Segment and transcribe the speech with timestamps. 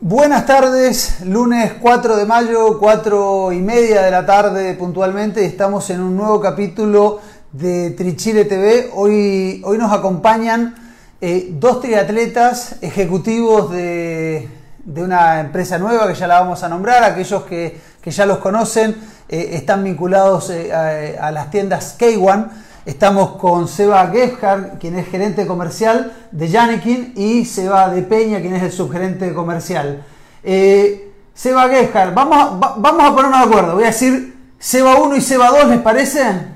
[0.00, 6.00] Buenas tardes, lunes 4 de mayo, 4 y media de la tarde puntualmente, estamos en
[6.00, 7.18] un nuevo capítulo
[7.50, 8.90] de Trichile TV.
[8.94, 10.76] Hoy, hoy nos acompañan
[11.20, 14.48] eh, dos triatletas ejecutivos de,
[14.86, 18.94] una empresa nueva que ya la vamos a nombrar, aquellos que, ya los conocen,
[19.28, 22.67] eh, están vinculados eh, a, a, las tiendas K1.
[22.88, 28.54] Estamos con Seba Gebhard, quien es gerente comercial de Janekin, y Seba de Peña, quien
[28.54, 30.06] es el subgerente comercial.
[30.42, 33.74] Eh, Seba Gebhard, vamos a, vamos a ponernos de acuerdo.
[33.74, 36.46] Voy a decir Seba 1 y Seba 2, ¿les parece?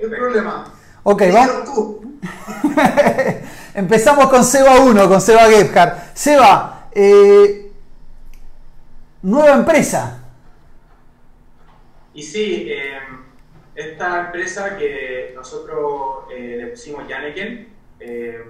[0.00, 0.72] ¿Qué problema?
[1.02, 1.96] Ok, vamos.
[3.74, 5.98] Empezamos con Seba 1, con Seba Gebhard.
[6.14, 7.70] Seba, eh,
[9.20, 10.18] nueva empresa.
[12.14, 13.23] Y sí, eh,
[13.74, 18.44] esta empresa que nosotros eh, le pusimos Janeken eh,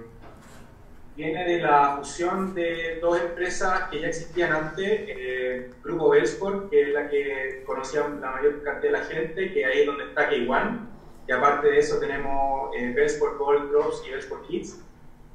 [1.15, 6.81] viene de la fusión de dos empresas que ya existían antes, eh, Grupo Bellsport, que
[6.81, 10.29] es la que conocía la mayor cantidad de la gente, que ahí es donde está
[10.29, 10.79] K1,
[11.27, 14.81] y aparte de eso tenemos eh, Bellsport Gold Drops y Bellsport Kids,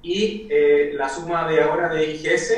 [0.02, 0.48] y
[0.92, 2.52] la suma de ahora de IGS,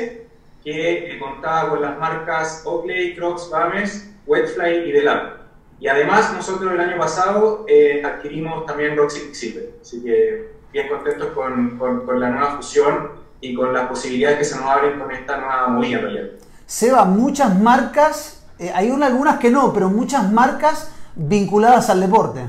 [0.63, 5.42] que contaba con las marcas Oakley, Crocs, Bames, Wetfly y Delap.
[5.83, 11.33] Y además nosotros el año pasado eh, adquirimos también Roxy Silver, así que bien contentos
[11.33, 15.35] con, con, la nueva fusión y con las posibilidades que se nos abren con esta
[15.35, 15.99] nueva movida.
[16.65, 22.39] Seba, muchas marcas, eh, hay algunas que no, pero muchas marcas vinculadas al deporte.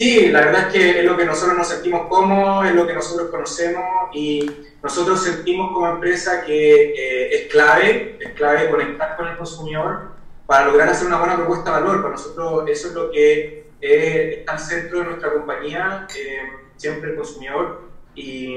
[0.00, 2.94] Sí, la verdad es que es lo que nosotros nos sentimos cómodos, es lo que
[2.94, 4.50] nosotros conocemos y
[4.82, 10.17] nosotros sentimos como empresa que eh, es clave, es clave conectar con el consumidor
[10.48, 12.00] para lograr hacer una buena propuesta de valor.
[12.00, 16.38] Para nosotros eso es lo que está al centro de nuestra compañía, eh,
[16.78, 17.82] siempre el consumidor,
[18.14, 18.56] y,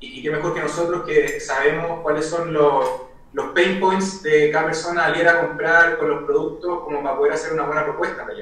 [0.00, 2.88] y, qué mejor que nosotros que sabemos cuáles son los,
[3.34, 7.18] los pain points de cada persona al ir a comprar con los productos como para
[7.18, 8.34] poder hacer una buena propuesta para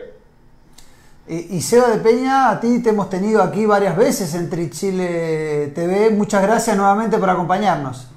[1.27, 6.11] Y, Seba de Peña, a ti te hemos tenido aquí varias veces en Trichile TV.
[6.11, 8.09] Muchas gracias nuevamente por acompañarnos.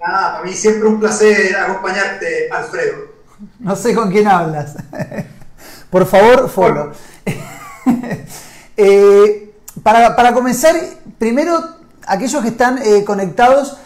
[0.00, 3.13] Nada, para mí siempre un placer acompañarte, Alfredo.
[3.58, 4.76] No sé con quién hablas.
[5.90, 6.92] Por favor, follow.
[8.76, 10.74] Eh, para, comenzar,
[11.16, 11.62] primero,
[12.08, 13.76] aquellos que están eh, conectados,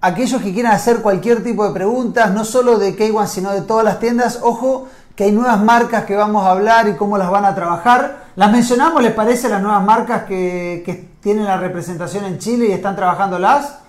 [0.00, 3.84] aquellos que quieran hacer cualquier tipo de preguntas, no solo de K1, sino de todas
[3.84, 7.44] las tiendas, ojo que hay nuevas marcas que vamos a hablar y cómo las van
[7.44, 8.28] a trabajar.
[8.36, 12.72] ¿Las mencionamos, les parece, las nuevas marcas que, que tienen la representación en Chile y
[12.72, 13.80] están trabajándolas?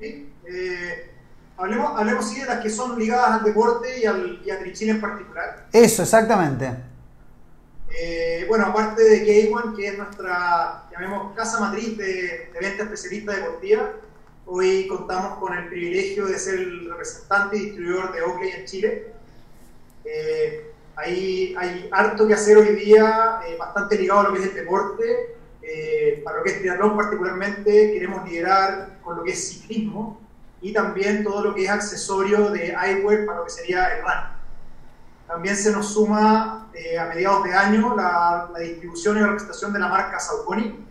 [0.00, 0.32] Sí.
[0.50, 1.07] Eh,
[1.58, 4.90] Hablemos, hablemos sí de las que son ligadas al deporte y, al, y a Trichín
[4.90, 5.66] en particular.
[5.72, 6.70] Eso, exactamente.
[7.90, 13.34] Eh, bueno, aparte de K1, que es nuestra, llamemos, casa matriz de, de venta especialista
[13.34, 13.90] deportiva,
[14.46, 19.12] hoy contamos con el privilegio de ser el representante y distribuidor de Oakley en Chile.
[20.04, 24.46] Eh, hay, hay, harto que hacer hoy día, eh, bastante ligado a lo que es
[24.46, 25.34] el deporte.
[26.22, 30.27] para lo que es triatlón particularmente, queremos liderar con lo que es ciclismo
[30.60, 34.38] y también todo lo que es accesorio de eyewear para lo que sería el run.
[35.26, 39.78] También se nos suma eh, a mediados de año la, distribución y la representación de
[39.78, 40.84] la marca Saucony.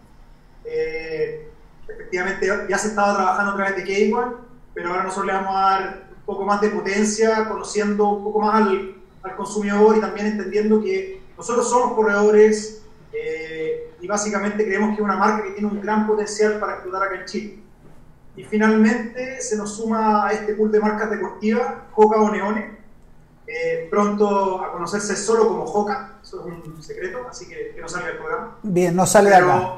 [0.64, 1.52] Eh,
[1.88, 4.36] efectivamente ya se estaba trabajando a través de K1,
[4.74, 8.42] pero ahora nosotros le vamos a dar un poco más de potencia, conociendo un poco
[8.42, 12.84] más al, al consumidor y también entendiendo que nosotros somos corredores
[13.14, 17.04] eh, y básicamente creemos que es una marca que tiene un gran potencial para explotar
[17.04, 17.64] acá en Chile.
[18.38, 22.78] Y finalmente se nos suma a este pool de marcas deportivas Joca o Neone,
[23.48, 27.90] eh, pronto a conocerse solo como Joca, eso es un secreto, así que que no
[27.90, 28.58] salga del programa.
[28.62, 29.74] Bien, no sale de acá.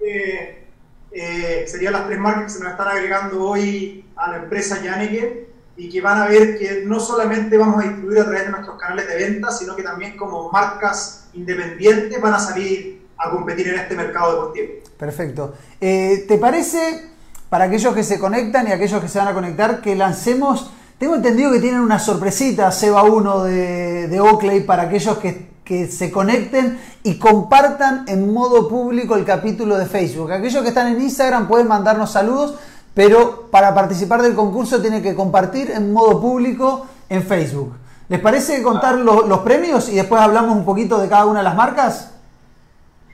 [0.00, 0.66] Eh,
[1.12, 5.48] eh, serían las tres marcas que se nos están agregando hoy a la empresa Yaneke
[5.76, 8.76] y que van a ver que no solamente vamos a distribuir a través de nuestros
[8.76, 13.76] canales de venta, sino que también como marcas independientes van a salir a competir en
[13.76, 14.68] este mercado deportivo.
[14.98, 15.54] Perfecto.
[15.78, 17.10] ¿Te parece
[17.50, 20.70] para aquellos que se conectan y aquellos que se van a conectar, que lancemos.
[20.98, 25.50] Tengo entendido que tienen una sorpresita, Seba 1 de, de Oakley, para aquellos que,
[25.88, 30.32] se conecten y compartan en modo público el capítulo de Facebook.
[30.32, 32.56] Aquellos que están en Instagram pueden mandarnos saludos,
[32.92, 37.74] pero para participar del concurso tienen que compartir en modo público en Facebook.
[38.08, 41.54] ¿Les parece contar los, premios y después hablamos un poquito de cada una de las
[41.54, 42.14] marcas?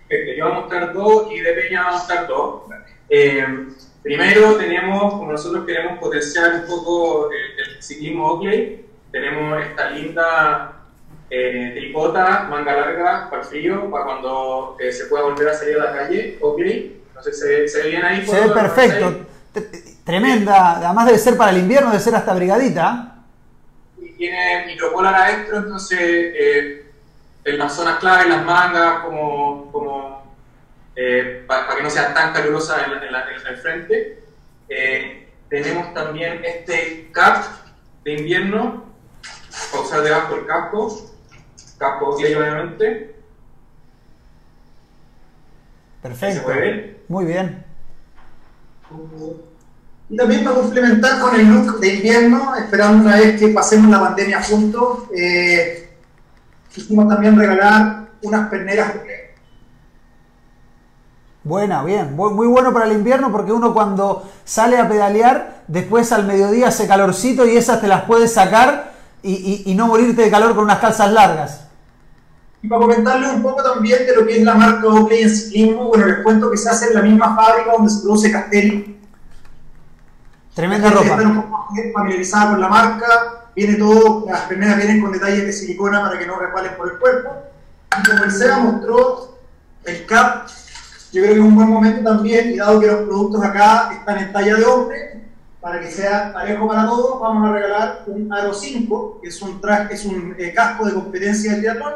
[0.09, 2.62] Yo voy a mostrar dos y de Peña vamos a mostrar dos.
[3.11, 3.44] Eh,
[4.06, 10.75] Primero tenemos, como nosotros queremos potenciar un poco el, ciclismo Oakley, tenemos esta linda
[11.29, 15.76] eh, tripota, manga larga, para el frío, para cuando eh, se pueda volver a salir
[15.81, 17.03] a la calle, Oakley.
[17.17, 18.25] No sé, ¿se, se ve bien ahí?
[18.25, 19.26] Se ve perfecto.
[20.05, 23.25] Tremenda, además debe ser para el invierno, debe ser hasta brigadita.
[24.00, 26.93] Y tiene micropolar adentro, entonces eh,
[27.44, 29.96] en las zonas clave, las mangas, como, como
[30.97, 34.23] eh, para, que no sea tan calurosa en, el frente.
[34.69, 37.45] Eh, tenemos también este cap
[38.03, 38.85] de invierno,
[39.71, 41.13] para usar debajo del casco,
[41.79, 43.15] casco obviamente.
[46.03, 46.49] Perfecto.
[47.09, 47.65] Muy bien.
[50.09, 54.01] Y también para complementar con el look de invierno, esperando una vez que pasemos la
[54.01, 55.91] pandemia juntos, eh,
[56.73, 58.95] quisimos también regalar unas perneras
[61.47, 66.27] Buena, bien, muy bueno para el invierno porque uno cuando sale a pedalear, después al
[66.27, 68.91] mediodía hace calorcito y esas te las puedes sacar
[69.23, 71.69] y, no morirte de calor con unas calzas largas.
[72.63, 75.85] Y para comentarles un poco también de lo que es la marca Oakley en ciclismo,
[75.85, 79.01] bueno, les cuento que se hace en la misma fábrica donde se produce Castelli.
[80.53, 81.05] Tremenda ropa.
[81.05, 83.07] Están un poco familiarizada con la marca,
[83.55, 86.99] viene todo, las primeras vienen con detalles de silicona para que no resbalen por el
[86.99, 87.31] cuerpo.
[88.01, 89.39] Y como el SEA mostró,
[89.85, 90.49] el CAP,
[91.12, 94.19] yo creo que es un buen momento también, y dado que los productos acá están
[94.19, 95.17] en talla de hombre,
[95.61, 99.61] para que sea parejo para todos, vamos a regalar un Aro 5, que es un,
[99.61, 101.94] traje, es un eh, casco de competencia de triatlón,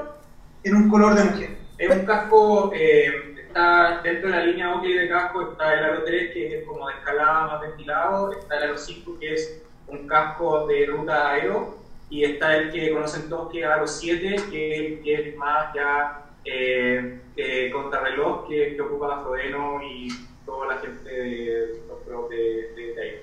[0.65, 1.57] en un color de mujer.
[1.79, 6.05] Es un casco, eh, está dentro de la línea Oakley de casco, está el Aro
[6.05, 10.07] 3, que es como de escalada más ventilado, está el Aro 5, que es un
[10.07, 11.79] casco de ruta aero,
[12.11, 17.21] y está el que conocen todos, que es Aro 7, que, es más ya eh,
[17.37, 20.09] eh, contrarreloj, que, que ocupa la Frodeno y
[20.45, 23.21] toda la gente de los de, de, de ahí.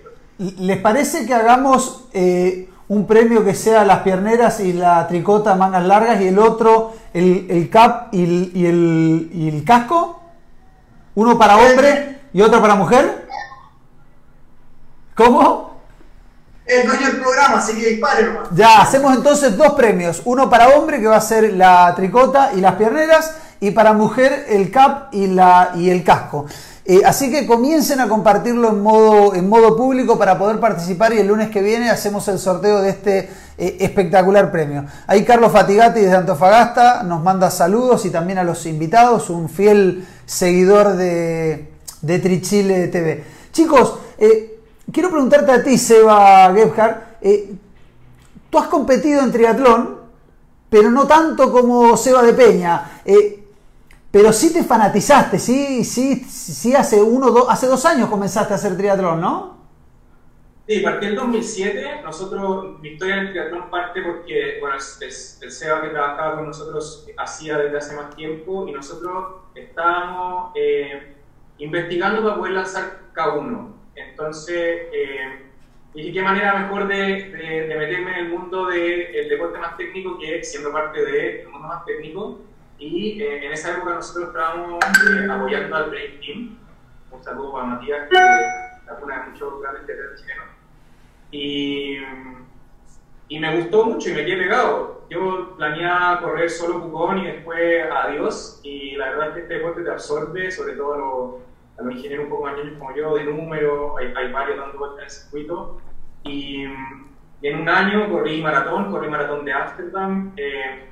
[0.60, 5.86] ¿Les parece que hagamos eh, un premio que sea las pierneras y la tricota mangas
[5.86, 10.22] largas y el otro el, cap y el, casco?
[11.16, 13.28] ¿Uno para hombre y otro para mujer?
[15.16, 15.77] ¿Cómo?
[16.68, 18.50] El dueño del programa, así que dispare hermano.
[18.54, 20.22] Ya, hacemos entonces dos premios.
[20.25, 24.46] Uno para hombre, que va a ser la tricota y las pierneras, y para mujer
[24.50, 26.46] el cap y, la, y el casco.
[26.90, 31.19] Eh, así que comiencen a compartirlo en modo, en modo público para poder participar y
[31.19, 34.86] el lunes que viene hacemos el sorteo de este eh, espectacular premio.
[35.06, 40.08] Ahí Carlos Fatigati desde Antofagasta nos manda saludos y también a los invitados, un fiel
[40.25, 41.69] seguidor de,
[42.02, 43.24] de Trichile TV.
[43.52, 44.56] Chicos, eh,
[44.92, 47.22] quiero preguntarte a ti, Seba Gebhardt,
[48.50, 49.98] tú has competido en triatlón,
[50.69, 53.01] pero no tanto como Seba de Peña.
[54.12, 58.56] Pero sí te fanatizaste, sí, sí, sí hace uno, dos, hace dos años comenzaste a
[58.56, 59.57] hacer triatlón, ¿no?
[60.68, 62.01] Sí, partí en 2007.
[62.04, 65.12] Nosotros, mi historia en el triatlón parte porque, bueno, el,
[65.51, 71.16] SEBA que trabajaba con nosotros hacía desde hace más tiempo y nosotros estábamos eh,
[71.60, 73.77] investigando para poder lanzar K1.
[73.98, 75.42] Entonces, eh,
[75.94, 80.44] dije, ¿qué manera mejor de, de, meterme en el mundo del deporte más técnico que
[80.44, 82.40] siendo parte del mundo más técnico?
[82.78, 86.58] Y eh, en esa época nosotros estábamos eh, apoyando al Brain Team.
[87.10, 90.46] Un saludo para Matías, que es una de muchos grandes teatros chilenos.
[91.32, 91.98] Y,
[93.30, 95.08] y me gustó mucho y me quedé pegado.
[95.10, 98.60] Yo planeaba correr solo Pucón y después adiós.
[98.62, 101.47] Y la verdad es que este deporte te absorbe, sobre todo los,
[101.78, 103.98] a los ingenieros un poco más niños como yo, de número.
[103.98, 105.82] Hay, hay varios dando vueltas en el circuito.
[106.24, 106.66] Y,
[107.42, 110.34] y, en un año corrí maratón, corrí maratón de Ámsterdam.
[110.38, 110.88] Eh,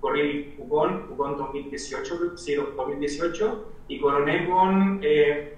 [0.00, 5.56] corrí Pucón, Pucón 2018, sí, 2018, y coroné con eh,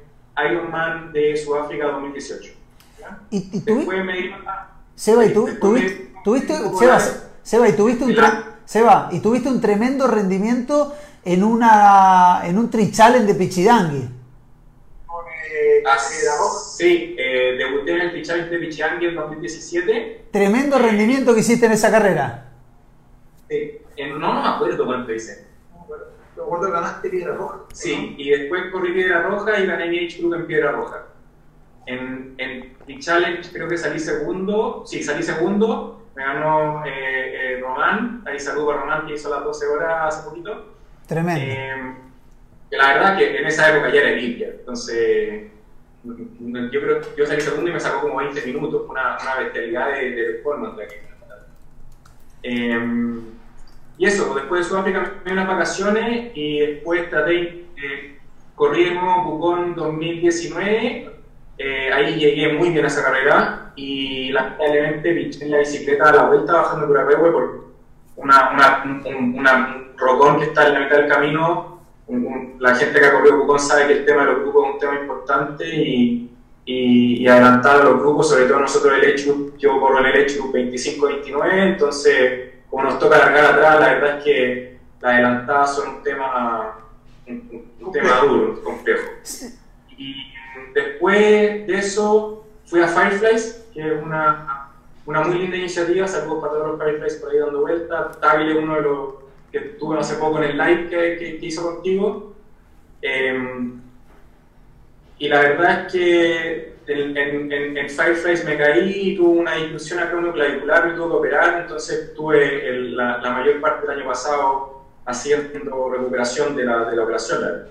[0.49, 2.52] Ironman de Sudáfrica 2018.
[3.30, 4.37] ¿Y, y Después me
[4.94, 6.99] Seba, ¿y tú, tuviste, tuviste, Seba,
[7.42, 8.14] Seba, ¿y tuviste un
[8.64, 10.94] Seba, y tuviste un tremendo rendimiento
[11.25, 14.08] en una en un trichallenge de Pichidangui.
[15.78, 20.26] Eh, sí, eh, debuté en el trichallenge de Pichidangui en 2017.
[20.30, 22.52] Tremendo rendimiento que hiciste en esa carrera.
[23.49, 25.47] Sí no, me acuerdo cuánto hice.
[26.37, 27.61] Me acuerdo que ganaste Piedra Roja.
[27.73, 31.06] Sí, y después corrí Piedra Roja y gané mi Age Group en Piedra Roja.
[31.87, 36.90] En, en Challenge creo que salí segundo, sí, salí segundo, me ganó eh,
[37.56, 40.75] eh, Román, ahí saludo a Román que hizo las 12 horas hace poquito.
[41.06, 41.40] Tremendo.
[41.40, 41.95] Eh,
[42.71, 45.52] la verdad que en esa época ya era limpia, entonces
[46.72, 50.10] yo creo yo salí segundo y me sacó como 20 minutos, una, una bestialidad de,
[50.10, 50.94] de performance de aquí.
[52.42, 53.20] Eh,
[53.98, 58.18] y eso, pues, después de Sudáfrica me fui unas vacaciones y después traté, eh,
[58.54, 61.10] corrí en Pucón 2019,
[61.58, 66.12] eh, ahí llegué muy bien a esa carrera y lamentablemente pinché en la bicicleta a
[66.14, 67.66] la vuelta bajando por Arregüe por
[68.16, 71.75] una, una, un, una, rocón que está en la mitad del camino.
[72.08, 74.78] La gente que ha corrido Pucón sabe que el tema de los grupos es un
[74.78, 76.30] tema importante y,
[76.64, 79.26] y, adelantar a los grupos, sobre todo nosotros el Edge
[79.58, 84.25] yo corro en el Edge 25-29, entonces como nos toca largar atrás, la verdad es
[84.25, 86.78] que las adelantadas son un tema,
[87.26, 89.08] un, tema duro, complejo.
[89.96, 90.32] Y
[90.75, 94.70] después de eso fui a Fireflies, que es una,
[95.06, 98.75] una muy linda iniciativa, saludos para todos los Fireflies por ahí dando vuelta, Tagle uno
[98.75, 99.14] de los
[99.56, 102.34] que tuve hace poco en el live que, que, hizo contigo.
[103.00, 103.80] Em,
[105.18, 110.00] y la verdad es que en, en, en, Fireflies me caí, tuve una discusión
[110.32, 116.54] clavicular, y tuve que operar, entonces tuve la, mayor parte del año pasado haciendo recuperación
[116.54, 117.68] de la, operación.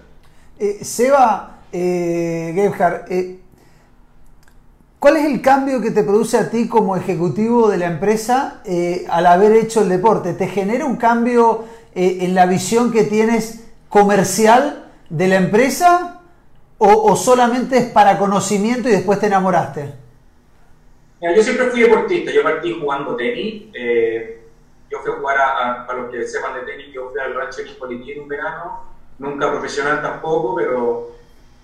[0.58, 2.54] Eh, Seba, eh,
[3.10, 3.40] eh,
[5.06, 9.06] ¿cuál es el cambio que te produce a ti como ejecutivo de la empresa eh,
[9.08, 10.34] al haber hecho el deporte?
[10.34, 16.22] ¿Te genera un cambio en la visión que tienes comercial de la empresa
[16.80, 19.94] o, solamente es para conocimiento y después te enamoraste?
[21.22, 24.42] yo siempre fui deportista, yo partí jugando tenis, eh,
[24.90, 27.62] yo fui a jugar, a, para los que sepan de tenis, yo fui al rancho
[27.62, 28.82] de un verano,
[29.20, 31.12] nunca profesional tampoco, pero,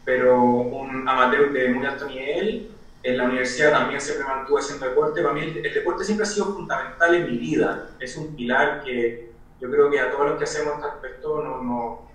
[0.06, 2.70] pero un amateur de muy alto nivel.
[3.03, 5.22] En la universidad también siempre mantuve haciendo deporte.
[5.22, 7.89] Para mí el, el, deporte siempre ha sido fundamental en mi vida.
[8.00, 11.63] Es un pilar que yo creo que a todos los que hacemos este aspecto no,
[11.63, 12.12] no,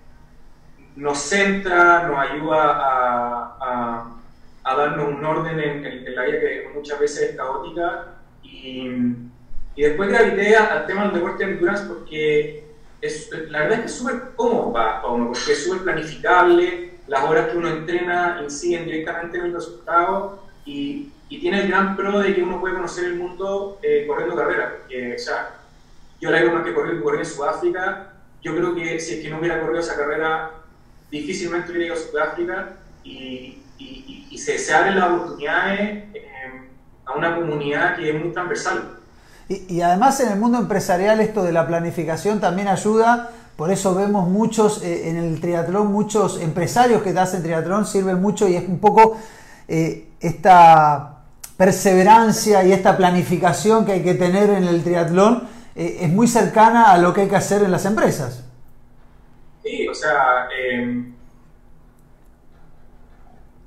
[0.95, 4.13] nos centra, nos ayuda a,
[4.63, 8.15] a, darnos un orden en, la vida que muchas veces es caótica.
[8.43, 8.89] Y,
[9.75, 12.67] y después gravité al tema del deporte de endurance porque
[13.01, 17.23] es, la verdad es que es súper cómodo para, uno, porque es súper planificable, las
[17.23, 22.19] horas que uno entrena inciden directamente en el resultado y, y, tiene el gran pro
[22.19, 24.73] de que uno puede conocer el mundo eh, corriendo carreras.
[24.85, 25.55] o sea,
[26.19, 29.39] yo la más que corrí, corrí en Sudáfrica, yo creo que si es que no
[29.39, 30.51] hubiera corrido esa carrera
[31.09, 32.69] difícilmente hubiera ido a Sudáfrica
[33.03, 33.63] y,
[34.37, 36.69] se, se, abren las oportunidades eh,
[37.05, 38.97] a una comunidad que es muy transversal.
[39.49, 44.27] Y, además en el mundo empresarial esto de la planificación también ayuda, por eso vemos
[44.27, 48.79] muchos eh, en el triatlón, muchos empresarios que hacen triatlón sirven mucho y es un
[48.79, 49.17] poco
[50.19, 51.23] esta
[51.57, 56.97] perseverancia y esta planificación que hay que tener en el triatlón es muy cercana a
[56.97, 58.43] lo que hay que hacer en las empresas.
[59.63, 61.13] Sí, o sea, em,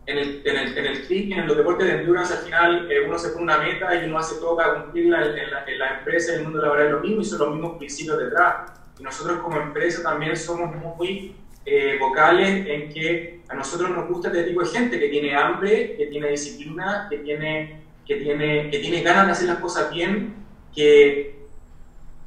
[0.06, 3.18] en el, en, el, en el en los deportes de endurance, al final eh, uno
[3.18, 6.32] se pone una meta y uno hace todo para cumplirla en, la, en la empresa,
[6.32, 8.72] en el mundo laboral lo mismo y son los mismos principios detrás.
[8.98, 14.28] Y nosotros como empresa también somos muy eh, vocales en que a nosotros nos gusta
[14.28, 18.78] este tipo de gente que tiene hambre, que tiene disciplina, que tiene, que tiene, que
[18.78, 20.36] tiene ganas de hacer las cosas bien,
[20.72, 21.46] que,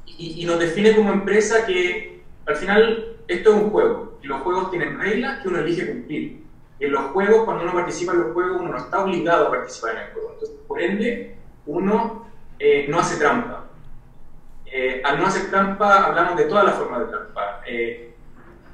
[0.04, 4.70] y, nos define como empresa que al final esto es un juego y los juegos
[4.70, 6.44] tienen reglas que uno elige cumplir.
[6.78, 9.92] En los juegos, cuando uno participa en los juegos, uno no está obligado a participar
[9.92, 10.30] en el juego.
[10.34, 12.28] Entonces, por ende, uno
[12.58, 13.64] eh, no hace trampa.
[14.66, 17.62] Eh, al no hacer trampa, hablamos de todas las formas de trampa.
[17.66, 18.14] Eh,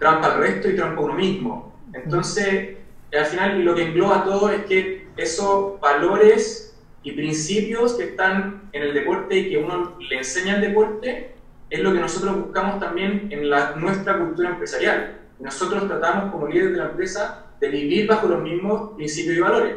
[0.00, 1.69] trampa al resto y trampa a uno mismo.
[1.92, 2.76] Entonces,
[3.12, 8.82] al final, lo que engloba todo es que esos valores y principios que están en
[8.82, 11.34] el deporte y que uno le enseña al deporte,
[11.70, 15.18] es lo que nosotros buscamos también en la, nuestra cultura empresarial.
[15.38, 19.76] Nosotros tratamos como líderes de la empresa de vivir bajo los mismos principios y valores.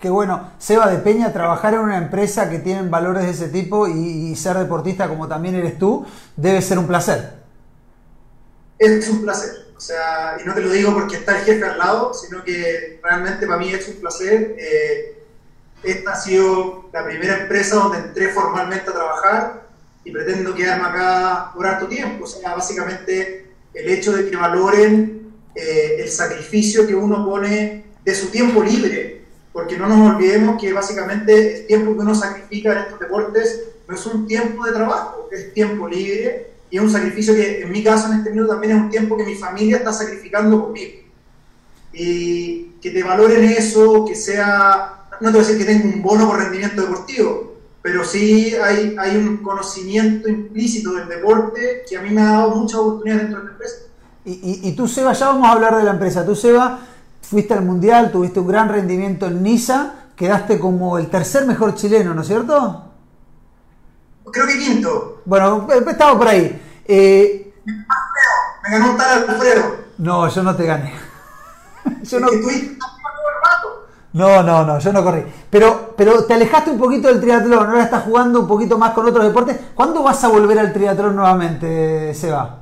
[0.00, 3.88] Qué bueno, Seba de Peña, trabajar en una empresa que tiene valores de ese tipo
[3.88, 6.04] y, ser deportista como también eres tú,
[6.36, 7.42] debe ser un placer.
[8.78, 9.50] Es un placer,
[9.86, 13.46] sea, y no te lo digo porque está el jefe al lado, sino que realmente
[13.46, 14.56] para mí es un placer.
[14.58, 15.18] Eh,
[15.82, 19.66] esta ha sido la primera empresa donde entré formalmente a trabajar
[20.02, 22.24] y pretendo quedarme acá por harto tiempo.
[22.24, 28.14] O sea, básicamente el hecho de que valoren eh, el sacrificio que uno pone de
[28.14, 32.78] su tiempo libre, porque no nos olvidemos que básicamente el tiempo que uno sacrifica en
[32.78, 37.36] estos deportes no es un tiempo de trabajo, es tiempo libre y es un sacrificio
[37.36, 39.92] que en mi caso en este minuto también es un tiempo que mi familia está
[39.92, 41.02] sacrificando conmigo.
[41.92, 46.02] Y que te valoren eso, que sea, no te voy a decir que tenga un
[46.02, 52.02] bono por rendimiento deportivo, pero sí hay, hay un conocimiento implícito del deporte que a
[52.02, 53.76] mí me ha dado mucha oportunidad dentro de la empresa.
[54.24, 56.26] Y, y, tú, Seba, ya vamos a hablar de la empresa.
[56.26, 56.80] Tú, Seba,
[57.22, 62.14] fuiste al Mundial, tuviste un gran rendimiento en Niza, quedaste como el tercer mejor chileno,
[62.14, 62.90] ¿no es cierto?
[64.32, 65.22] Creo que quinto.
[65.24, 66.62] Bueno, eh, estaba por ahí.
[66.86, 69.76] Eh, me ganó un tal Alfredo.
[69.98, 70.92] No, yo no te gané.
[72.02, 72.28] yo no...
[74.14, 75.24] No, no, no, yo no corrí.
[75.50, 79.08] Pero, pero te alejaste un poquito del triatlón, ahora estás jugando un poquito más con
[79.08, 79.58] otros deportes.
[79.74, 82.60] ¿Cuándo vas a volver al triatlón nuevamente, Seba?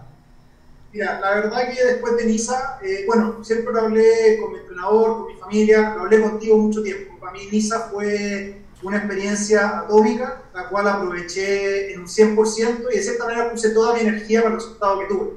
[0.95, 5.19] Mira, la verdad que después de Niza, eh, bueno, siempre lo hablé con mi entrenador,
[5.19, 7.19] con mi familia, lo hablé contigo mucho tiempo.
[7.21, 13.03] Para mí Niza fue una experiencia atómica, la cual aproveché en un 100% y de
[13.03, 15.31] cierta manera puse toda mi energía para el resultado que tuve.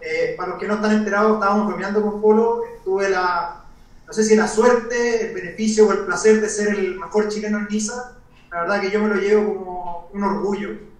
[0.00, 3.64] Eh, para los que no están enterados, estábamos bromeando con Polo, tuve la,
[4.06, 7.58] no sé si la suerte, el beneficio o el placer de ser el mejor chileno
[7.58, 8.16] en Niza.
[8.50, 10.90] La verdad que yo me lo llevo como un orgullo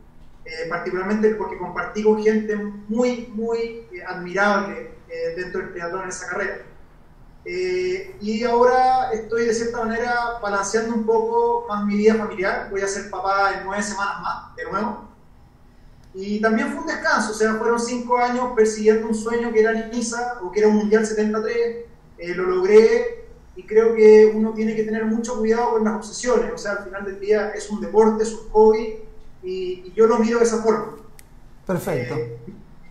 [0.50, 6.08] eh, particularmente porque compartí con gente muy, muy eh, admirable eh, dentro del triatlón en
[6.08, 6.62] esa carrera.
[8.21, 12.69] Y ahora estoy de cierta manera balanceando un poco más mi vida familiar.
[12.71, 15.09] Voy a ser papá en nueve semanas más, de nuevo.
[16.14, 19.73] Y también fue un descanso, o sea, fueron cinco años persiguiendo un sueño que era
[19.73, 21.87] Niza o que era un Mundial 73.
[22.37, 23.26] lo logré
[23.57, 26.52] y creo que uno tiene que tener mucho cuidado con las obsesiones.
[26.52, 28.99] O sea, al final del día es un deporte, es un hobby
[29.42, 30.97] y, yo lo miro de esa forma.
[31.66, 32.14] Perfecto.
[32.16, 32.38] Eh,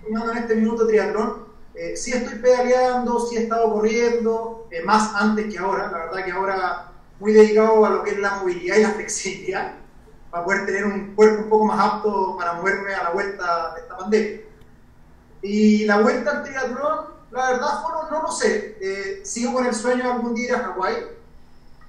[0.08, 1.49] en este minuto triatlón,
[1.80, 6.26] eh, sí estoy pedaleando, sí he estado corriendo, eh, más antes que ahora, la verdad
[6.26, 9.76] que ahora muy dedicado a lo que es la movilidad y la flexibilidad,
[10.30, 13.82] para poder tener un cuerpo un poco más apto para moverme a la vuelta de
[13.82, 14.42] esta pandemia.
[15.42, 17.70] Y la vuelta al triatlón, la verdad,
[18.12, 18.78] no, lo sé.
[18.82, 20.96] Eh, sigo con el sueño de algún día ir a Hawái,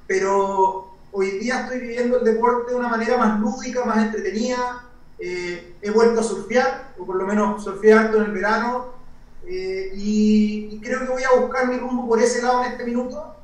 [0.07, 4.85] pero hoy día estoy viviendo el deporte de una manera más lúdica, más entretenida.
[5.19, 9.00] Eh, he vuelto a surfear, o por lo menos surfear harto en el verano,
[9.47, 13.37] eh, y, creo que voy a buscar mi rumbo por ese lado en este minuto.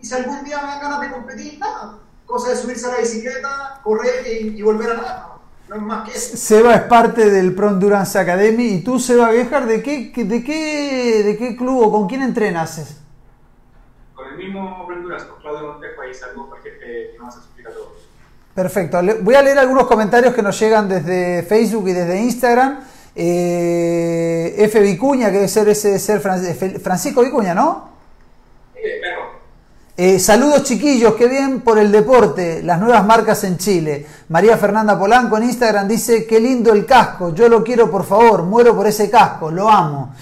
[0.00, 2.98] Y si algún día me dan ganas de competir, nada, cosa de subirse a la
[2.98, 5.34] bicicleta, correr y, volver a nada.
[5.68, 6.36] No es más que eso.
[6.36, 8.68] Seba es parte del Pro Endurance Academy.
[8.68, 12.96] ¿Y tú, Seba Guejar, de qué, de qué, de qué club o con quién entrenas?
[14.14, 16.48] Con el mismo Pro Endurance, con Claudio Montejo, ahí salgo
[18.58, 18.98] Perfecto.
[19.22, 22.80] Voy a leer algunos comentarios que nos llegan desde Facebook y desde Instagram.
[23.20, 24.80] Eh, F.
[24.80, 27.88] Vicuña, que debe ser ese ser Francisco Vicuña, ¿no?
[28.74, 28.80] Sí.
[30.00, 34.06] Eh, saludos chiquillos, qué bien por el deporte, las nuevas marcas en Chile.
[34.28, 38.44] María Fernanda Polanco en Instagram dice, qué lindo el casco, yo lo quiero por favor,
[38.44, 40.14] muero por ese casco, lo amo.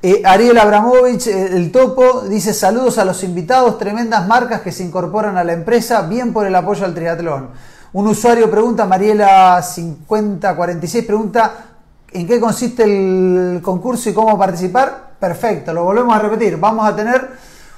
[0.00, 4.84] Eh, Ariel Abramovich, eh, el topo, dice saludos a los invitados, tremendas marcas que se
[4.84, 7.50] incorporan a la empresa, bien por el apoyo al triatlón.
[7.92, 11.69] Un usuario pregunta, Mariela5046 pregunta,
[12.12, 15.10] ¿en qué consiste el concurso y cómo participar?
[15.18, 16.56] Perfecto, lo volvemos a repetir.
[16.56, 17.28] Vamos a tener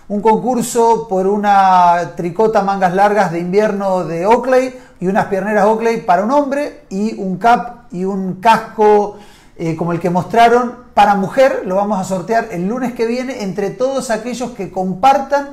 [0.09, 6.03] un concurso por una tricota mangas largas de invierno de Oakley y unas pierneras Oakley
[6.03, 9.19] para un hombre y un cap y un casco
[9.57, 13.43] eh, como el que mostraron para mujer, lo vamos a sortear el lunes que viene
[13.43, 15.51] entre todos aquellos que compartan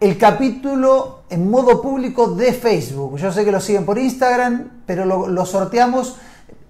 [0.00, 3.18] el capítulo en modo público de Facebook.
[3.18, 6.16] Yo sé que lo siguen por Instagram, pero lo, sorteamos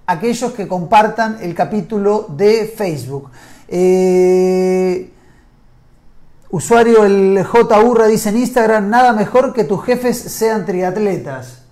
[0.09, 3.31] aquellos que compartan el capítulo de Facebook.
[3.69, 5.11] Eh,
[6.49, 7.81] usuario el J.
[7.83, 11.63] Urra dice en Instagram, nada mejor que tus jefes sean triatletas.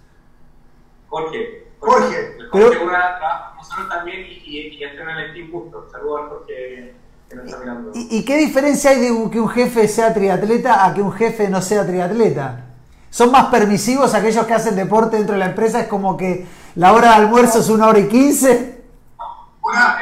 [1.09, 1.67] Jorge.
[1.79, 2.37] Jorge.
[2.53, 5.89] Jorge Urra nosotros también y, y, y en el Team Justo.
[5.91, 6.95] Saludos a Jorge
[7.31, 7.93] que nos está mirando.
[7.95, 11.63] ¿Y, qué diferencia hay de que un jefe sea triatleta a que un jefe no
[11.63, 12.67] sea triatleta?
[13.09, 15.81] ¿Son más permisivos aquellos que hacen deporte dentro de la empresa?
[15.81, 16.45] ¿Es como que
[16.77, 18.85] la hora de almuerzo es una hora y quince?
[19.63, 19.99] Una,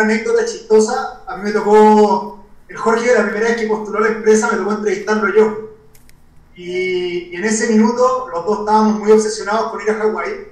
[0.00, 1.22] anécdota chistosa.
[1.26, 4.72] A mí me tocó, el Jorge, la primera vez que postuló la empresa, me tocó
[4.72, 5.70] entrevistarlo yo.
[6.56, 10.48] Y, y en ese minuto los dos estábamos muy obsesionados con ir a Hawái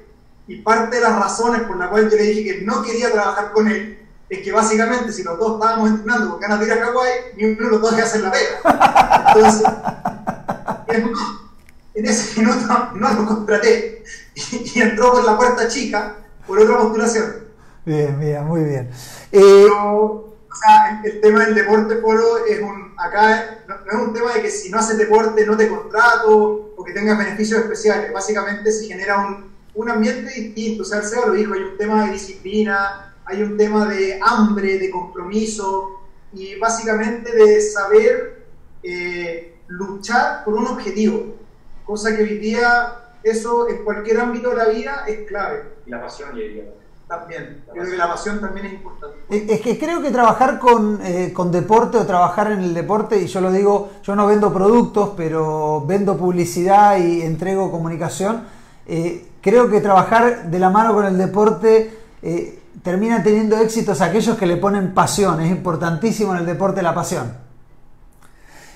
[0.48, 3.52] y parte de las razones por las cuales yo le dije que no quería trabajar
[3.52, 6.86] con él es que básicamente si los dos estábamos entrenando con ganas de ir a
[6.86, 9.32] Hawái, ni uno de los dos que hacer la pega.
[9.34, 9.62] Entonces,
[11.94, 14.02] en ese minuto no lo contraté
[14.74, 16.16] y, entró por la puerta chica
[16.46, 17.44] por otra postulación.
[17.84, 18.90] Bien, bien, muy bien.
[19.30, 24.12] Eh, o sea, el, tema del deporte polo es un, acá no, no, es un
[24.14, 28.12] tema de que si no haces deporte no te contrato o que tengas beneficios especiales.
[28.12, 30.82] Básicamente se genera un, un ambiente distinto.
[30.82, 34.18] O sea, el SEO lo dijo, hay un tema de disciplina, hay un tema de
[34.22, 36.00] hambre, de compromiso
[36.32, 38.46] y básicamente de saber
[38.82, 41.36] eh, luchar por un objetivo.
[41.84, 45.62] Cosa que hoy día, eso en cualquier ámbito de la vida es clave.
[45.86, 46.62] Y la pasión, y
[47.06, 49.52] También, creo que la pasión también es importante.
[49.54, 53.26] Es que creo que trabajar con, eh, con, deporte o trabajar en el deporte, y
[53.26, 58.44] yo lo digo, yo no vendo productos, pero vendo publicidad y entrego comunicación,
[58.86, 64.36] eh, creo que trabajar de la mano con el deporte eh, termina teniendo éxitos aquellos
[64.38, 65.40] que le ponen pasión.
[65.40, 67.36] Es importantísimo en el deporte la pasión.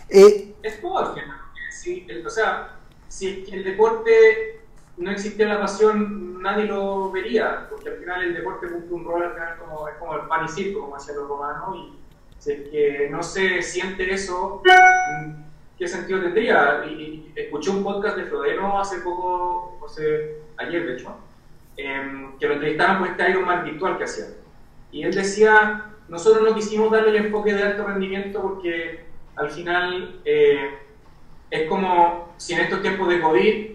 [0.09, 1.15] Eh, es todo,
[1.71, 2.76] sí, o sea,
[3.17, 4.61] si el deporte
[4.99, 9.23] no existiera la pasión, nadie lo vería, porque al final el deporte cumple un rol,
[9.23, 11.95] al final como, es como el pan y circo, como decían los romanos, y
[12.39, 14.61] si es que no se siente eso,
[15.79, 16.85] ¿qué sentido tendría?
[16.85, 20.05] Y, escuché un podcast de Frodeno hace poco, o sea,
[20.59, 21.17] ayer de hecho,
[21.79, 24.27] em, que lo entrevistaron por este Ironman virtual que hacía.
[24.93, 30.21] Y él decía, nosotros no quisimos darle el enfoque de alto rendimiento porque al final
[30.27, 30.86] eh,
[31.51, 33.67] es como si en estos tiempos de COVID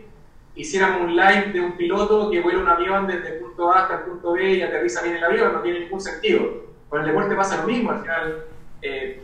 [0.56, 3.96] hiciéramos un live de un piloto que vuela un avión desde el punto A hasta
[3.96, 6.72] el punto B y aterriza bien el avión, no tiene ningún sentido.
[6.90, 8.46] Con el deporte pasa lo mismo, al final,
[8.82, 9.24] eh,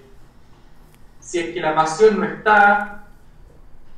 [1.19, 3.07] si es que la pasión no está,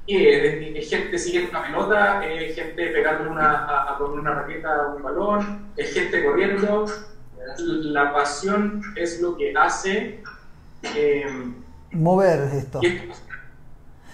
[0.07, 5.71] es, gente siguiendo una pelota, es gente pegando una, con una raqueta a un balón,
[5.75, 6.85] es gente corriendo.
[7.57, 10.21] La pasión es lo que hace
[10.95, 11.25] eh,
[11.91, 12.81] mover esto.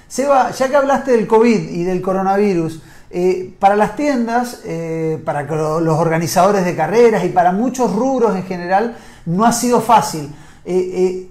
[0.07, 2.81] Seba, ya que hablaste del COVID y del coronavirus,
[3.17, 8.43] eh, para las tiendas, eh, para los organizadores de carreras y para muchos rubros en
[8.43, 10.35] general, no ha sido fácil.
[10.65, 11.29] Eh,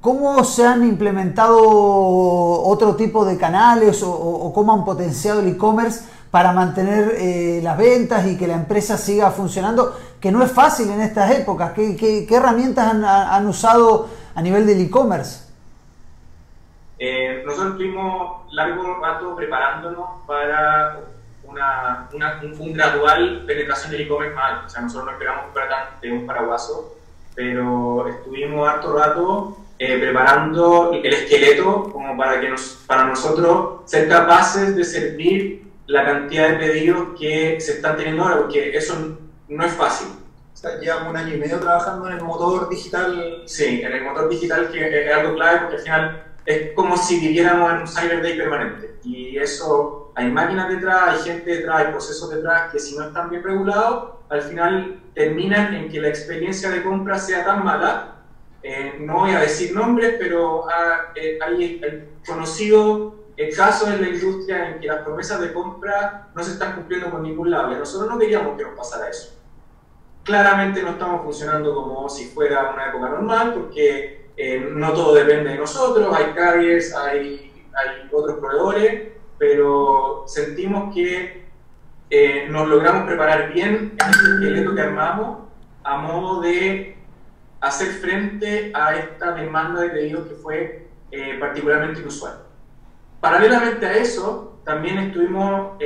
[0.00, 6.52] ¿Cómo se han implementado otro tipo de canales o, cómo han potenciado el e-commerce para
[6.52, 9.96] mantener las ventas y que la empresa siga funcionando?
[10.20, 11.72] Que no es fácil en estas épocas.
[11.72, 15.43] ¿Qué, herramientas han, usado a nivel del e-commerce?
[17.44, 21.00] Nosotros estuvimos largo rato preparándonos para
[21.44, 24.64] una, una un, gradual penetración del e-commerce mal.
[24.66, 26.96] O sea, nosotros no esperamos para tan de un paraguaso,
[27.34, 34.08] pero estuvimos harto rato eh, preparando el esqueleto como para que nos, para nosotros ser
[34.08, 39.64] capaces de servir la cantidad de pedidos que se están teniendo ahora, porque eso no
[39.64, 40.08] es fácil.
[40.52, 43.42] O sea, llevamos un año y medio trabajando en el motor digital.
[43.44, 47.20] Sí, en el motor digital que es algo clave porque al final es como si
[47.20, 48.96] viviéramos en un Cyber Day permanente.
[49.04, 53.30] Y eso, hay máquinas detrás, hay gente detrás, hay procesos detrás que si no están
[53.30, 58.16] bien regulados, al final terminan en que la experiencia de compra sea tan mala.
[58.62, 60.66] Eh, no voy a decir nombres, pero
[61.14, 63.14] eh, hay, conocido
[63.56, 67.20] casos en la industria en que las promesas de compra no se están cumpliendo por
[67.20, 67.72] ningún lado.
[67.72, 69.34] Y nosotros no queríamos que nos pasara eso.
[70.22, 75.50] Claramente no estamos funcionando como si fuera una época normal, porque eh, no todo depende
[75.50, 81.44] de nosotros, hay carriers, hay, hay otros proveedores, pero sentimos que
[82.10, 85.48] eh, nos logramos preparar bien en este que armamos
[85.84, 86.96] a modo de
[87.60, 92.40] hacer frente a esta demanda de pedidos que fue eh, particularmente inusual.
[93.20, 95.78] Paralelamente a eso, también estuvimos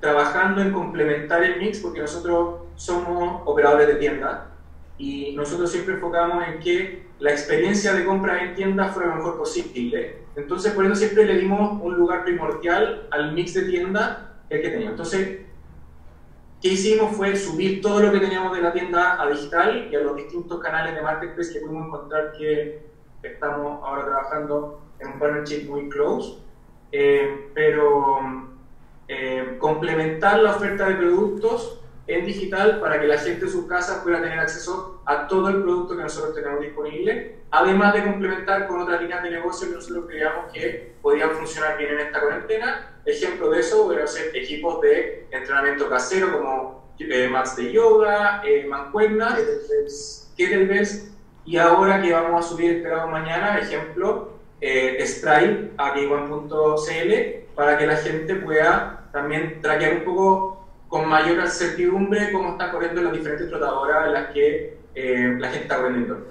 [0.00, 4.53] trabajando en complementar el mix porque nosotros somos operadores de tienda
[4.98, 9.38] y nosotros siempre enfocamos en que la experiencia de compra en tienda fuera lo mejor
[9.38, 10.24] posible.
[10.36, 14.68] Entonces, por eso siempre le dimos un lugar primordial al mix de tienda el que
[14.68, 14.92] teníamos.
[14.92, 15.40] Entonces,
[16.60, 17.16] ¿qué hicimos?
[17.16, 20.60] Fue subir todo lo que teníamos de la tienda a digital y a los distintos
[20.60, 22.86] canales de marketplace que pudimos encontrar que
[23.22, 26.38] estamos ahora trabajando en un partnership muy close.
[26.92, 28.20] Eh, pero
[29.08, 34.02] eh, complementar la oferta de productos en digital para que la gente en sus casas
[34.02, 38.80] pueda tener acceso a todo el producto que nosotros tenemos disponible, además de complementar con
[38.80, 43.00] otras líneas de negocio que nosotros creíamos que podían funcionar bien en esta cuarentena.
[43.04, 48.66] Ejemplo de eso a ser equipos de entrenamiento casero como eh, mats de yoga, eh,
[48.66, 49.40] mancuernas,
[50.36, 51.10] kettlebells,
[51.46, 57.86] y ahora que vamos a subir esperado mañana, ejemplo, eh, Stripe a k1.cl para que
[57.86, 60.63] la gente pueda también traquear un poco
[60.94, 65.64] con mayor certidumbre cómo están corriendo las diferentes trotadoras en las que eh, la gente
[65.64, 66.28] está corriendo.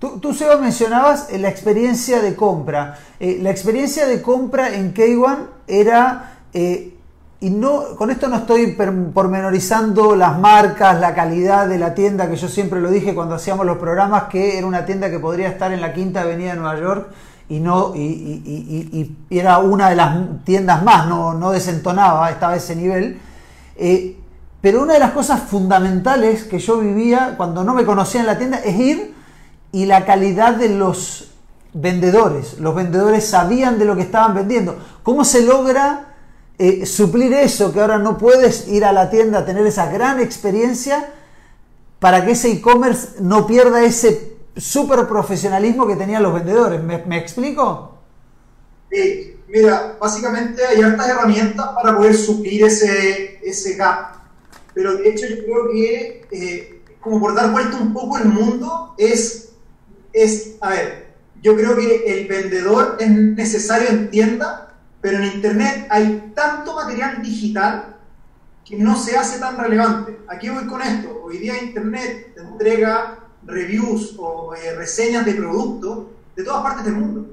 [0.00, 2.98] Tú, tú Seba, mencionabas eh, la experiencia de compra.
[3.20, 6.32] Eh, la experiencia de compra en K1 era,
[7.38, 8.76] y no, con esto no estoy
[9.14, 13.64] pormenorizando las marcas, la calidad de la tienda, que yo siempre lo dije cuando hacíamos
[13.64, 16.80] los programas, que era una tienda que podría estar en la Quinta Avenida de Nueva
[16.80, 17.10] York
[17.48, 22.74] y, no, y, era una de las tiendas más, no, no desentonaba, estaba a ese
[22.74, 23.20] nivel.
[23.76, 24.16] Eh,
[24.60, 28.38] pero una de las cosas fundamentales que yo vivía cuando no me conocía en la
[28.38, 29.14] tienda es ir
[29.72, 31.32] y la calidad de los
[31.74, 32.58] vendedores.
[32.60, 34.78] Los vendedores sabían de lo que estaban vendiendo.
[35.02, 36.14] ¿Cómo se logra
[36.56, 37.72] eh, suplir eso?
[37.72, 41.12] Que ahora no puedes ir a la tienda a tener esa gran experiencia
[41.98, 46.82] para que ese e-commerce no pierda ese super profesionalismo que tenían los vendedores.
[46.82, 47.98] ¿Me, me explico?
[48.90, 54.16] Sí, Mira, básicamente hay hartas herramientas para poder suplir ese, ese gap.
[54.74, 58.94] Pero de hecho yo creo que, eh, como por dar vuelta un poco el mundo,
[58.98, 59.52] es,
[60.12, 64.64] es, a ver, yo creo que el vendedor es necesario en tienda
[65.04, 67.98] pero en Internet hay tanto material digital
[68.64, 70.18] que no se hace tan relevante.
[70.28, 71.20] Aquí voy con esto.
[71.22, 76.94] Hoy día Internet te entrega reviews o eh, reseñas de productos de todas partes del
[76.94, 77.26] mundo.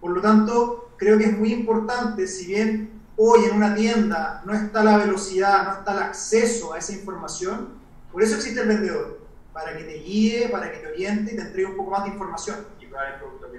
[0.00, 4.52] Por lo tanto, creo que es muy importante, si bien hoy en una tienda no
[4.52, 7.70] está la velocidad, no está el acceso a esa información,
[8.12, 9.20] por eso existe el vendedor,
[9.52, 12.10] para que te guíe, para que te oriente y te entregue un poco más de
[12.10, 12.56] información.
[12.80, 13.58] Y para el producto que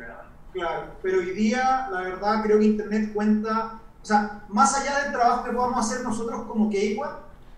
[0.51, 5.11] Claro, pero hoy día, la verdad, creo que Internet cuenta, o sea, más allá del
[5.11, 7.07] trabajo que podamos hacer nosotros como K1,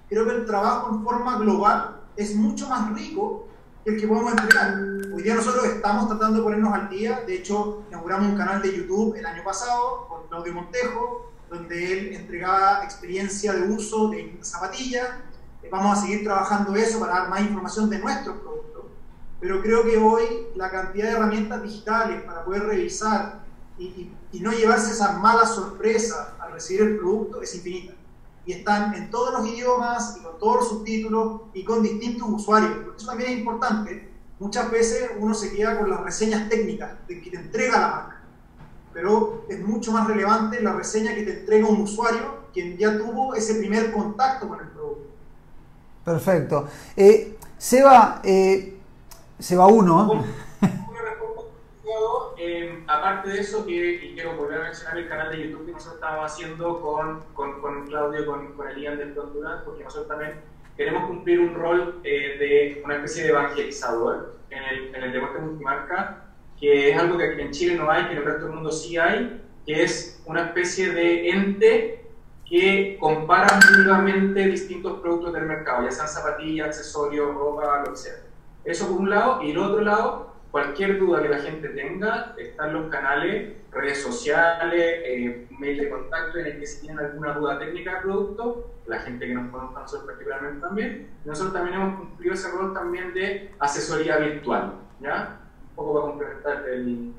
[0.09, 3.47] creo que el trabajo en forma global es mucho más rico
[3.85, 4.75] el que podemos entregar.
[5.13, 8.77] Hoy día nosotros estamos tratando de ponernos al día, de hecho, inauguramos un canal de
[8.77, 15.09] YouTube el año pasado con Claudio Montejo, donde él entregaba experiencia de uso de zapatillas.
[15.69, 18.61] Vamos a seguir trabajando eso para dar más información de nuestros productos
[19.41, 20.23] pero creo que hoy
[20.55, 23.43] la cantidad de herramientas digitales para poder revisar
[23.77, 27.93] y, no llevarse esas malas sorpresas al recibir el producto es infinita
[28.45, 32.71] y están en todos los idiomas y con todos los subtítulos y con distintos usuarios.
[32.97, 34.09] Eso también es importante.
[34.39, 38.21] Muchas veces uno se queda con las reseñas técnicas de que te entrega la marca,
[38.93, 43.35] pero es mucho más relevante la reseña que te entrega un usuario quien ya tuvo
[43.35, 45.07] ese primer contacto con el producto.
[46.03, 46.67] Perfecto.
[46.95, 48.79] Eh, Seba, eh,
[49.37, 50.23] Seba 1.
[52.37, 55.71] Em, aparte de eso, que y quiero volver a mencionar el canal de YouTube que
[55.73, 60.41] nosotros estábamos haciendo con, con, con Claudio, con, con Elian del Honduras, porque nosotros también
[60.75, 65.39] queremos cumplir un rol eh, de una especie de evangelizador en el, en el deporte
[65.39, 66.25] multimarca,
[66.59, 68.71] que es algo que aquí en Chile no hay, que en el resto del mundo
[68.71, 72.05] sí hay, que es una especie de ente
[72.47, 78.13] que compara vivamente distintos productos del mercado, ya sean zapatillas, accesorios, ropa, lo que sea.
[78.65, 82.73] Eso por un lado, y el otro lado cualquier duda que la gente tenga, están
[82.73, 87.57] los canales, redes sociales, eh, mail de contacto en el que si tienen alguna duda
[87.57, 91.07] técnica del producto, la gente que nos conozca nosotros particularmente también.
[91.23, 95.39] Nosotros también hemos cumplido ese rol también de asesoría virtual, ¿ya?
[95.69, 97.13] Un poco para complementar el...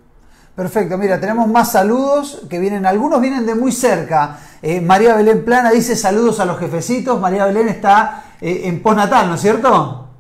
[0.55, 4.39] Perfecto, mira, tenemos más saludos que vienen, algunos vienen de muy cerca.
[4.61, 7.19] Eh, María Belén Plana dice saludos a los jefecitos.
[7.19, 10.11] María Belén está eh, en postnatal, ¿no es cierto?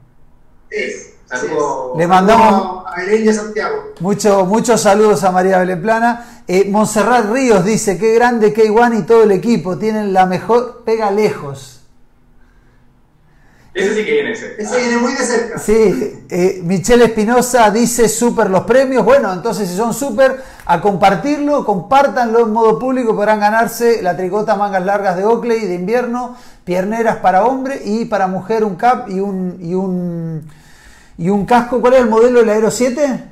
[0.70, 1.12] Sí.
[1.97, 3.95] Le mandamos a Belén Santiago.
[4.01, 6.42] muchos saludos a María Belén Plana.
[6.47, 11.11] Eh, Montserrat Ríos dice, qué grande K1 y todo el equipo, tienen la mejor pega
[11.11, 11.81] lejos.
[13.73, 14.57] Ese sí que viene ese.
[14.59, 15.59] Ese viene muy de cerca.
[15.59, 19.03] Sí, eh, Michelle Espinosa dice super los premios.
[19.03, 24.57] Bueno, entonces si son super, a compartirlo, compártanlo en modo público, podrán ganarse la tricota
[24.57, 29.21] mangas largas de Oakley de invierno, pierneras para hombre y para mujer un cap y
[29.21, 30.47] un, y un
[31.22, 31.80] ¿Y un casco?
[31.80, 33.24] ¿Cuál es el modelo del Aero 7?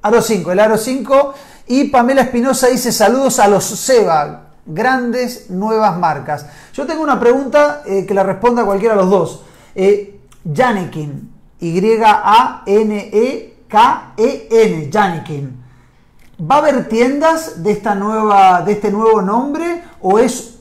[0.00, 1.34] Aro 5, el Aro 5.
[1.66, 6.46] Y Pamela Espinosa dice saludos a los Seba, grandes nuevas marcas.
[6.72, 9.42] Yo tengo una pregunta eh, que la responda cualquiera de los dos.
[9.74, 10.20] Eh,
[11.58, 12.10] Y-A-N-E-K-E-N,
[14.92, 15.64] Janekin.
[16.48, 20.60] ¿Va a haber tiendas de, esta nueva, de este nuevo nombre o es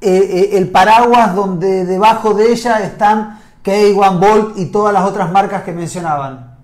[0.00, 3.38] eh, el paraguas donde debajo de ella están
[3.68, 6.56] K1 Bolt y todas las otras marcas que mencionaban.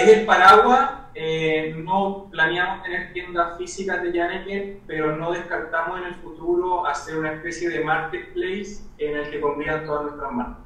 [0.00, 6.06] Es el paraguas, eh, no planeamos tener tiendas físicas de Janeke, pero no descartamos en
[6.06, 10.56] el futuro hacer una especie de marketplace en el que convivan todas nuestras marcas.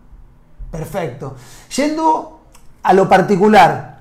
[0.70, 1.36] Perfecto.
[1.74, 2.40] Yendo
[2.82, 3.98] a lo particular,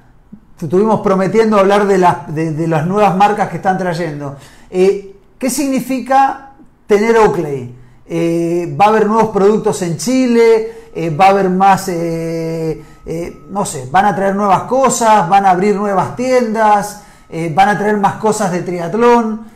[0.60, 4.36] estuvimos prometiendo hablar de las, de, las nuevas marcas que están trayendo.
[4.70, 6.52] Eh, ¿Qué significa
[6.86, 7.76] tener Oakley?
[8.06, 10.83] Eh, ¿Va a haber nuevos productos en Chile?
[10.96, 15.46] Eh, va a haber más, eh, eh, no sé, van a traer nuevas cosas, van
[15.46, 17.06] a abrir nuevas tiendas,
[17.52, 19.48] van a traer más cosas de triatlón.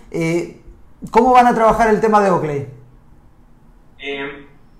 [1.11, 2.67] ¿Cómo van a trabajar el tema de Oakley?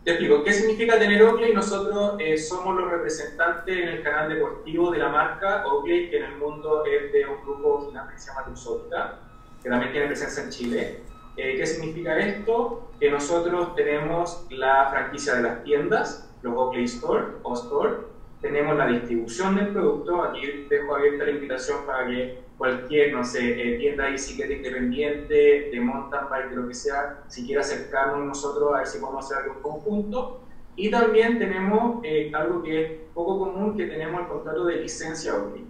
[0.03, 1.53] te explico, ¿qué significa tener Oakley?
[1.53, 2.17] Nosotros
[2.47, 6.83] somos los representantes en el canal deportivo de la marca Oakley, que en el mundo
[6.85, 9.19] es de un grupo que se llama Luxótica,
[9.61, 10.99] que también tiene presencia en Chile.
[11.35, 12.89] ¿Qué significa esto?
[12.99, 17.95] Que nosotros tenemos la franquicia de las tiendas, los Oakley Store o Store,
[18.41, 20.23] tenemos la distribución del producto.
[20.23, 25.69] Aquí dejo abierta la invitación para que cualquier, no sé, eh, tienda de bicicleta independiente,
[25.71, 29.25] de mountain bike, de lo que sea, si quiera acercarnos nosotros a ver si podemos
[29.25, 30.41] hacer algo en conjunto.
[30.75, 35.35] Y también tenemos eh, algo que es poco común, que tenemos el contrato de licencia
[35.35, 35.65] Oakley.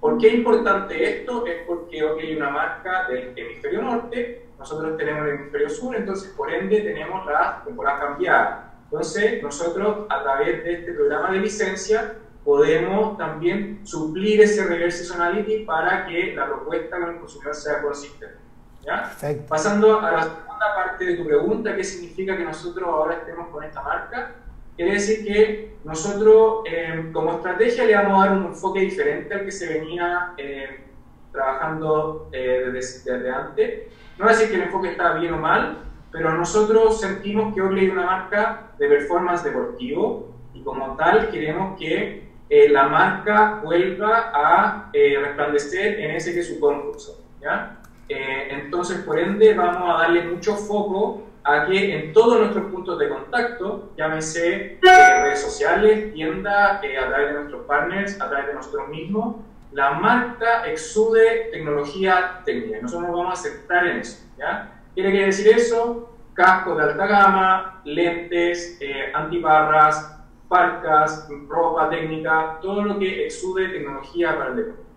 [0.00, 1.46] ¿Por qué es importante esto?
[1.46, 6.32] Es porque Oakley es una marca del hemisferio norte, nosotros tenemos el hemisferio sur, entonces
[6.36, 12.14] por ende tenemos la temporada cambiada entonces, nosotros a través de este programa de licencia
[12.44, 18.34] podemos también suplir ese reverse seasonality para que la propuesta con el consumidor sea consistente.
[18.82, 19.14] ¿ya?
[19.46, 23.62] Pasando a la segunda parte de tu pregunta, ¿qué significa que nosotros ahora estemos con
[23.62, 24.34] esta marca?
[24.74, 29.44] Quiere decir que nosotros eh, como estrategia le vamos a dar un enfoque diferente al
[29.44, 30.84] que se venía eh,
[31.30, 33.86] trabajando eh, desde, antes.
[34.18, 37.62] No voy a decir que el enfoque está bien o mal, pero nosotros sentimos que
[37.62, 42.28] Oakley es una marca de performance deportivo y como tal queremos que
[42.70, 47.24] la marca vuelva a resplandecer en ese que es su concurso.
[47.40, 47.80] ¿ya?
[48.08, 53.08] entonces, por ende, vamos a darle mucho foco a que en todos nuestros puntos de
[53.08, 58.54] contacto, llámese eh, redes sociales, tiendas, eh, a través de nuestros partners, a través de
[58.54, 59.36] nosotros mismos,
[59.72, 62.78] la marca exude tecnología técnica.
[62.82, 64.26] Nosotros nos vamos a aceptar en eso.
[64.36, 64.79] ¿ya?
[64.94, 66.10] ¿Quiere decir eso?
[66.34, 74.36] Cascos de alta gama, lentes, eh, antiparras, parcas, ropa técnica, todo lo que exude tecnología
[74.36, 74.90] para el deporte.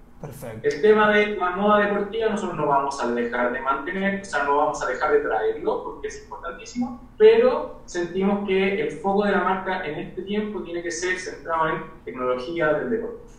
[0.61, 4.43] El tema de la moda deportiva nosotros no vamos a dejar de mantener, o sea,
[4.45, 9.33] no vamos a dejar de traerlo porque es importantísimo, pero sentimos que el foco de
[9.33, 13.33] la marca en este tiempo tiene que ser centrado en tecnología del deporte.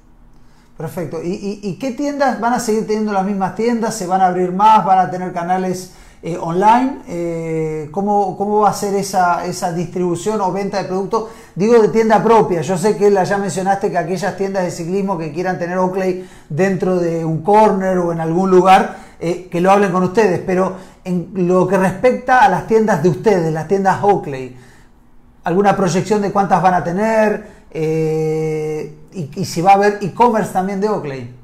[0.76, 1.20] Perfecto.
[1.22, 3.96] ¿Y, qué tiendas van a seguir teniendo las mismas tiendas?
[3.96, 4.84] ¿Se van a abrir más?
[4.84, 7.02] ¿Van a tener canales eh, online?
[7.06, 11.28] Eh, ¿cómo, ¿cómo, va a ser esa, esa distribución o venta de productos?
[11.54, 15.34] Digo de tienda propia, yo sé que ya mencionaste que aquellas tiendas de ciclismo que
[15.34, 19.92] quieran tener Oakley dentro de un corner o en algún lugar, eh, que lo hablen
[19.92, 24.56] con ustedes, pero en lo que respecta a las tiendas de ustedes, las tiendas Oakley,
[25.44, 27.64] ¿alguna proyección de cuántas van a tener?
[27.70, 31.43] Y, si va a haber e-commerce también de Oakley.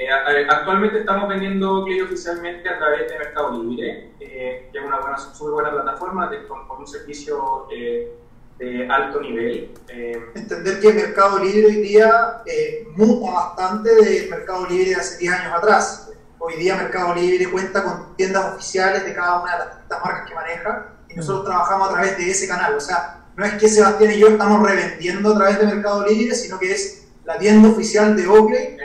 [0.00, 0.08] Eh,
[0.48, 5.52] actualmente estamos vendiendo Oakley oficialmente a través de Mercado Libre, que es una buena, super
[5.52, 9.74] buena plataforma de, con, un servicio de alto nivel.
[9.88, 14.96] Eh, Entender que el Mercado Libre hoy día eh, muta bastante del Mercado Libre de
[14.96, 16.12] hace 10 años atrás.
[16.38, 19.58] Hoy día Mercado Libre cuenta con tiendas oficiales de cada una de
[19.90, 22.76] las marcas que maneja y nosotros trabajamos a través de ese canal.
[22.76, 26.36] O sea, no es que Sebastián y yo estamos revendiendo a través de Mercado Libre,
[26.36, 28.76] sino que es la tienda oficial de Oakley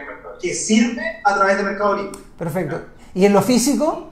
[0.42, 2.20] que sirve a través de Mercado Libre.
[2.38, 2.82] Perfecto.
[3.14, 4.12] ¿Y en lo físico?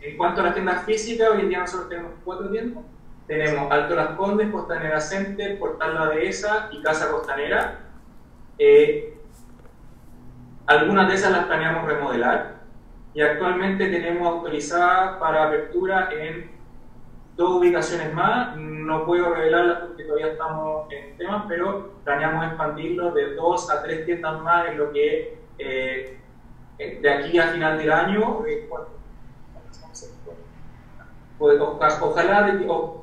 [0.00, 2.84] En cuanto a las tiendas físicas, hoy en día nosotros tenemos cuatro tiendas
[3.26, 7.80] tenemos Alto Las Condes, Costanera Center, Portal La Dehesa y Casa Costanera.
[8.58, 9.16] Eh,
[10.66, 12.56] algunas de esas las planeamos remodelar
[13.14, 16.50] y actualmente tenemos autorizadas para apertura en
[17.36, 18.56] dos ubicaciones más.
[18.56, 24.04] No puedo revelarlas porque todavía estamos en temas, pero planeamos expandirlo de dos a tres
[24.04, 26.18] tiendas más en lo que eh,
[26.78, 28.38] de aquí a final del año.
[31.38, 31.58] Pues,
[32.00, 32.56] ojalá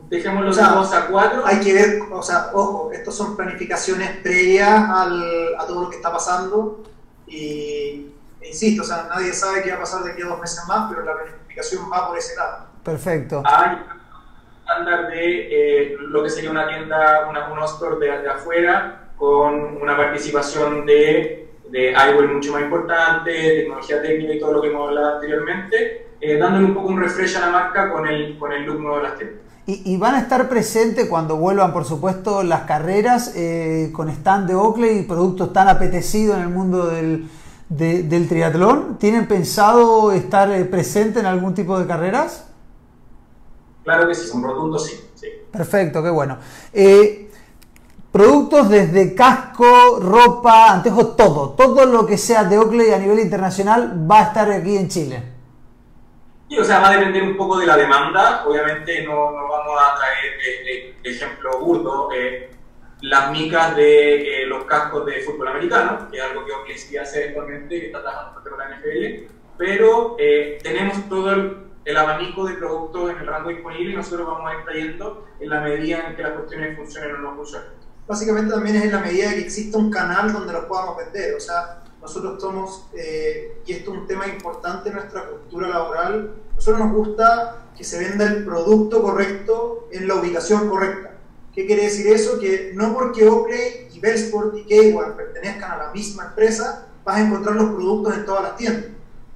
[0.10, 1.46] dejémoslo de 2 a 4.
[1.46, 5.98] Hay que ver, o sea, ojo, estos son planificaciones previas al, a todo lo que
[5.98, 6.84] está pasando
[7.28, 10.40] y e insisto, o sea, nadie sabe qué va a pasar de aquí a dos
[10.40, 12.68] meses más, pero la planificación va por ese lado.
[12.84, 13.44] Perfecto.
[13.46, 13.78] Hay
[14.70, 15.48] estándar de
[15.92, 20.86] eh, lo que sería una tienda, una, un store de, de afuera, con una participación
[20.86, 26.08] de, de algo mucho más importante, tecnología técnica y todo lo que hemos hablado anteriormente,
[26.22, 28.98] eh, dándole un poco un refresh a la marca con el, con el look nuevo
[28.98, 29.40] de las tiendas.
[29.66, 34.56] Y, van a estar presentes cuando vuelvan, por supuesto, las carreras eh, con stand de
[34.56, 37.28] Oakley y productos tan apetecidos en el mundo del,
[37.70, 38.98] del triatlón.
[38.98, 42.49] ¿Tienen pensado estar eh, presente en algún tipo de carreras?
[43.90, 45.10] Claro que sí, un rotundo sí.
[45.16, 45.28] sí.
[45.52, 46.38] Perfecto, qué bueno.
[48.12, 51.50] productos desde casco, ropa, anteojos, todo.
[51.52, 55.24] Todo lo que sea de Oakley a nivel internacional va a estar aquí en Chile.
[56.50, 58.44] Y, o sea, va a depender un poco de la demanda.
[58.46, 62.52] Obviamente no, no vamos a traer eh, eh ejemplo burdo, eh,
[63.02, 67.30] las micas de eh, los cascos de fútbol americano, que es algo que Oakley hace
[67.30, 70.16] actualmente y está trabajando con la NFL, pero
[70.62, 74.66] tenemos todo el, abanico de productos en el rango disponible y nosotros vamos a ir
[74.66, 77.70] trayendo en la medida en que las cuestiones funcionen o no funcionen.
[78.08, 81.40] Básicamente también es en la medida que exista un canal donde los podamos vender, o
[81.40, 86.80] sea, nosotros somos, eh, y esto es un tema importante en nuestra cultura laboral, nosotros
[86.86, 91.12] nos gusta que se venda el producto correcto en la ubicación correcta.
[91.54, 92.40] ¿Qué quiere decir eso?
[92.40, 97.22] Que no porque Oakley y Bellsport y K1 pertenezcan a la misma empresa, vas a
[97.22, 98.92] encontrar los productos en todas las tiendas.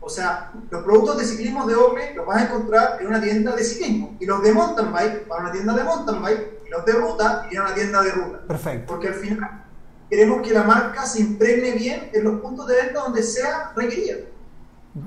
[0.06, 3.56] O sea, los productos de ciclismo de Oakley los vas a encontrar en una tienda
[3.56, 4.18] de ciclismo.
[4.20, 6.62] Y los de mountain bike, para una tienda de mountain bike.
[6.68, 8.40] Y los de ruta, y en una tienda de ruta.
[8.48, 8.94] Perfecto.
[8.94, 9.64] Porque al final
[10.10, 14.18] queremos que la marca se impregne bien en los puntos de venta donde sea requerida.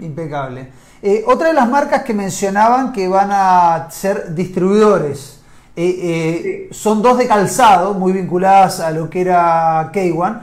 [0.01, 0.73] Impecable.
[1.01, 5.41] Eh, otra de las marcas que mencionaban que van a ser distribuidores,
[5.77, 10.41] eh, eh, son dos de calzado, muy vinculadas a lo que era K1.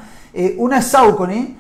[0.58, 1.58] una es Saucony.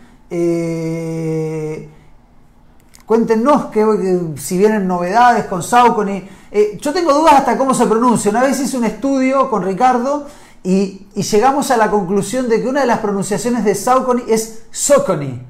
[3.06, 6.28] Cuéntenos que, si vienen novedades con Saucony.
[6.52, 8.32] Eh, yo tengo dudas hasta cómo se pronuncia.
[8.32, 10.28] Una vez hice un estudio con Ricardo
[10.64, 15.42] y, llegamos a la conclusión de que una de las pronunciaciones de Saucony es Socony.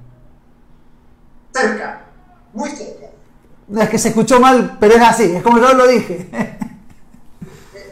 [1.53, 2.05] Cerca,
[2.53, 3.07] muy cerca.
[3.77, 6.29] Es que se escuchó mal, pero es así, es como yo lo dije.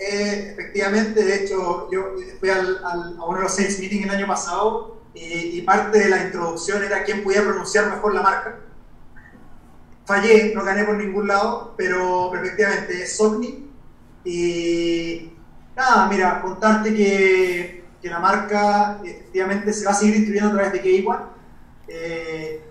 [0.04, 4.28] Eh, efectivamente, de hecho, yo fui al, a uno de los sales meetings el año
[4.28, 8.56] pasado y, parte de la introducción era quién podía pronunciar mejor la marca.
[10.06, 13.70] Fallé, no gané por ningún lado, pero efectivamente es Socni.
[14.24, 15.32] Y
[15.76, 20.74] nada, mira, contarte que, que, la marca efectivamente se va a seguir distribuyendo a través
[20.74, 21.20] de K1.
[21.88, 22.64] Eh,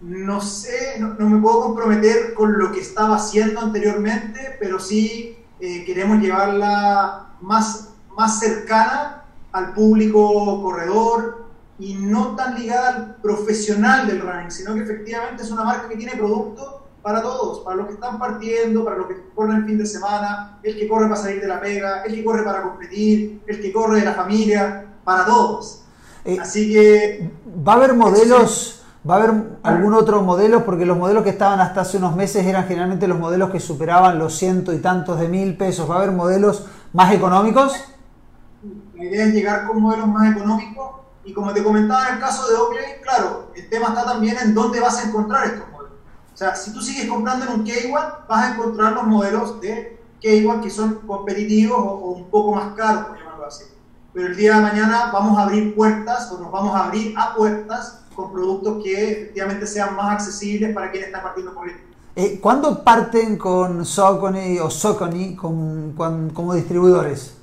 [0.00, 5.36] no sé, no, no, me puedo comprometer con lo que estaba haciendo anteriormente, pero sí
[5.60, 11.47] eh, queremos llevarla más, más cercana al público corredor
[11.78, 15.96] y no tan ligada al profesional del running, sino que efectivamente es una marca que
[15.96, 19.78] tiene producto para todos, para los que están partiendo, para los que corren el fin
[19.78, 23.42] de semana, el que corre para salir de la pega, el que corre para competir,
[23.46, 25.84] el que corre de la familia, para todos.
[26.24, 27.30] Eh, Así que...
[27.66, 30.64] ¿Va a haber modelos ¿Va a haber algún otro modelo?
[30.64, 34.18] Porque los modelos que estaban hasta hace unos meses eran generalmente los modelos que superaban
[34.18, 35.88] los ciento y tantos de mil pesos.
[35.88, 37.72] ¿Va a haber modelos más económicos?
[38.96, 40.90] La idea es llegar con modelos más económicos
[41.28, 44.54] y como te comentaba en el caso de Oakley, claro, el tema está también en
[44.54, 45.98] dónde vas a encontrar estos modelos.
[46.32, 50.00] O sea, si tú sigues comprando en un K1, vas a encontrar los modelos de
[50.22, 53.64] K1 que son competitivos o, un poco más caros, por llamarlo así.
[54.14, 57.34] Pero el día de mañana vamos a abrir puertas o nos vamos a abrir a
[57.34, 61.82] puertas con productos que efectivamente sean más accesibles para quien está partiendo por esto.
[62.16, 65.92] Eh, ¿Cuándo parten con Socony o Socony con,
[66.32, 67.36] como distribuidores?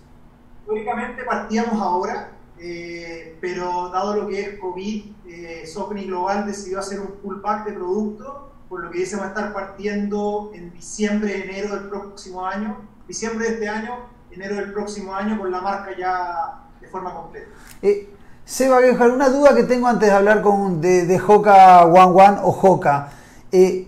[0.67, 5.63] Lógicamente partíamos ahora, eh, pero dado lo que es COVID, eh,
[6.05, 8.27] Global decidió hacer un full pack de productos,
[8.69, 12.77] por lo que dice va a estar partiendo en diciembre, enero del próximo año,
[13.07, 13.95] diciembre de este año,
[14.31, 17.47] enero del próximo año, con la marca ya de forma completa.
[17.81, 18.09] Eh,
[18.45, 18.77] Seba
[19.11, 23.09] una duda que tengo antes de hablar con, de, de Hoka One One o Hoka.
[23.51, 23.87] Eh,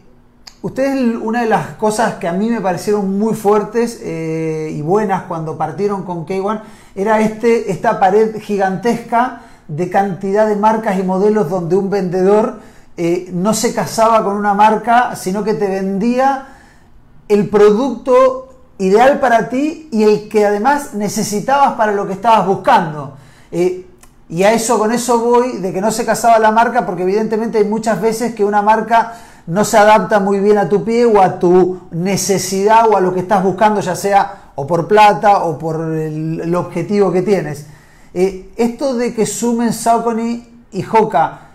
[0.63, 5.23] ustedes, una de las cosas que a mí me parecieron muy fuertes eh, y buenas
[5.23, 6.61] cuando partieron con K1
[6.97, 12.59] era este, esta pared gigantesca de cantidad de marcas y modelos donde un vendedor
[12.97, 16.47] eh, no se casaba con una marca, sino que te vendía
[17.29, 23.15] el producto ideal para ti y el que además necesitabas para lo que estabas buscando.
[24.29, 27.59] Y a eso, con eso voy, de que no se casaba la marca, porque evidentemente
[27.59, 29.13] hay muchas veces que una marca
[29.45, 33.13] no se adapta muy bien a tu pie o a tu necesidad o a lo
[33.13, 37.67] que estás buscando, ya sea o por plata o por el, objetivo que tienes.
[38.13, 41.51] Eh, esto de que sumen Saucony y Hoka,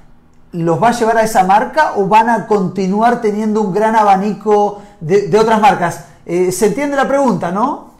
[0.52, 4.82] ¿los va a llevar a esa marca o van a continuar teniendo un gran abanico
[5.00, 6.04] de, otras marcas?
[6.24, 7.92] Eh, ¿Se entiende la pregunta, no?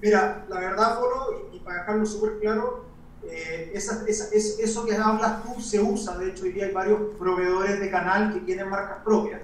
[0.00, 2.84] Mira, la verdad, Polo, y para dejarlo súper claro,
[3.24, 7.90] eh, eso que hablas tú se usa, de hecho hoy día hay varios proveedores de
[7.90, 9.40] canal que tienen marcas propias,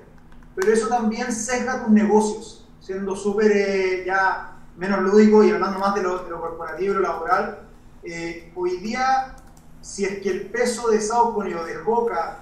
[0.55, 2.60] pero eso también sesga tus negocios,
[2.91, 7.69] siendo súper eh, ya menos lúdico y hablando más de lo, corporativo y lo laboral.
[8.03, 9.37] Eh, hoy día,
[9.81, 12.39] si es que el peso de Saucony o de Hoka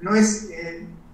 [0.00, 0.48] no, es,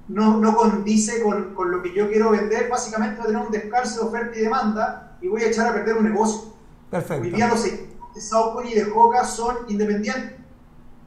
[0.06, 3.50] no, no condice con, con, lo que yo quiero vender, básicamente voy a tener un
[3.50, 6.52] descalce de oferta y demanda y voy a echar a perder un negocio.
[6.90, 7.24] Perfecto.
[7.24, 10.34] Hoy día lo sé de Saucony y de Hoka son independientes.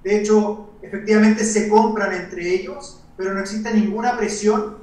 [0.04, 4.81] De hecho, efectivamente se compran entre ellos, pero no existe ninguna presión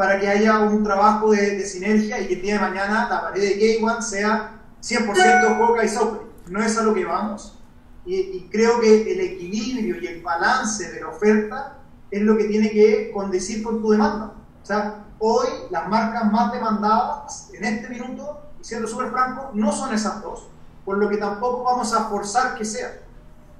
[0.00, 3.42] para que haya un trabajo de, sinergia y que el día de mañana la pared
[3.42, 6.26] de K1 sea 100% Hoka y Saucony.
[6.48, 7.58] No es a lo que vamos.
[8.06, 11.76] Y, creo que el equilibrio y el balance de la oferta
[12.10, 14.32] es lo que tiene que condecir con tu demanda.
[14.62, 19.70] O sea, hoy las marcas más demandadas en este minuto, y siendo súper franco, no
[19.70, 20.48] son esas dos
[20.82, 23.02] por lo que tampoco vamos a forzar que sea.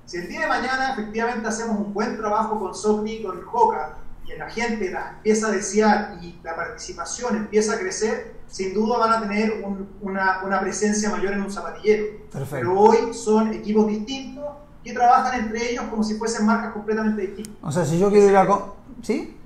[0.06, 3.98] Si el día de mañana efectivamente hacemos un buen trabajo con Socni, con Hoka,
[4.34, 8.98] y la gente la empieza a desear y la participación empieza a crecer, sin duda
[8.98, 9.64] van a tener
[10.00, 12.06] una, una, presencia mayor en un zapatillero.
[12.50, 14.44] Pero hoy son equipos distintos
[14.84, 17.54] que trabajan entre ellos como si fuesen marcas completamente distintas.
[17.62, 18.46] O sea, si yo quiero ir a...
[19.02, 19.36] ¿Sí?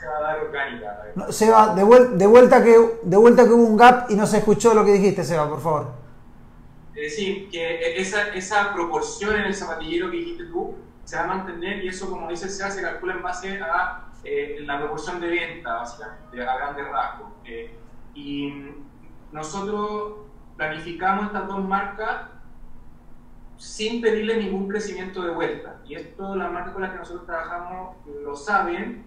[0.00, 1.12] se va a dar orgánica.
[1.14, 1.82] No, Seba, de,
[2.16, 4.92] de, vuelta que, de vuelta que hubo un gap y no se escuchó lo que
[4.92, 5.88] dijiste, Seba, por favor.
[6.94, 10.74] Es decir, que esa, esa proporción en el zapatillero que dijiste tú
[11.04, 14.58] se va a mantener y eso, como dice Seba, se calcula en base a eh,
[14.60, 17.32] la proporción de venta, básicamente, a grandes rasgos.
[17.44, 17.74] Eh,
[18.14, 18.52] y
[19.32, 20.26] nosotros
[20.56, 22.26] planificamos estas dos marcas
[23.56, 25.80] sin pedirle ningún crecimiento de vuelta.
[25.86, 29.04] Y esto las marcas con las que nosotros trabajamos lo saben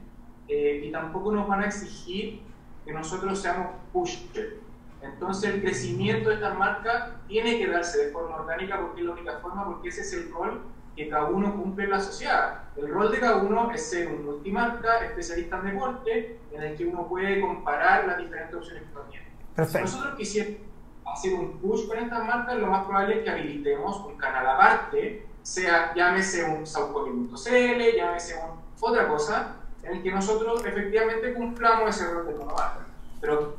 [0.47, 2.41] eh, y tampoco nos van a exigir
[2.85, 4.59] que nosotros seamos pusher.
[5.01, 9.13] Entonces el crecimiento de estas marcas tiene que darse de forma orgánica porque es la
[9.13, 10.61] única forma, porque ese es el rol
[10.95, 12.63] que cada uno cumple en la sociedad.
[12.75, 16.85] El rol de cada uno es ser un multimarca, especialista en deporte, en el que
[16.85, 19.27] uno puede comparar las diferentes opciones que tiene.
[19.55, 19.87] Perfecto.
[19.87, 20.61] Si nosotros quisiéramos
[21.05, 25.27] hacer un push con estas marcas, lo más probable es que habilitemos un canal aparte,
[25.41, 32.11] sea llámese un saucony.cl, llámese un, otra cosa, en el que nosotros efectivamente cumplamos ese
[32.11, 32.85] rol de monomarca.
[33.19, 33.57] Pero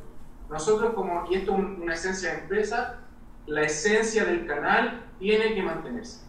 [0.49, 2.99] nosotros como, y esto es una esencia de empresa,
[3.45, 6.24] la esencia del canal tiene que mantenerse.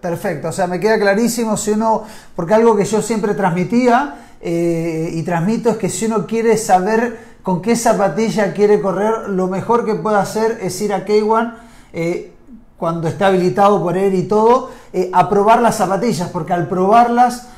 [0.00, 2.04] Perfecto, o sea, me queda clarísimo si uno,
[2.34, 7.30] porque algo que yo siempre transmitía eh, y transmito es que si uno quiere saber
[7.42, 11.54] con qué zapatilla quiere correr, lo mejor que puede hacer es ir a K1
[11.92, 12.32] eh,
[12.76, 17.48] cuando esté habilitado por él y todo, eh, a probar las zapatillas, porque al probarlas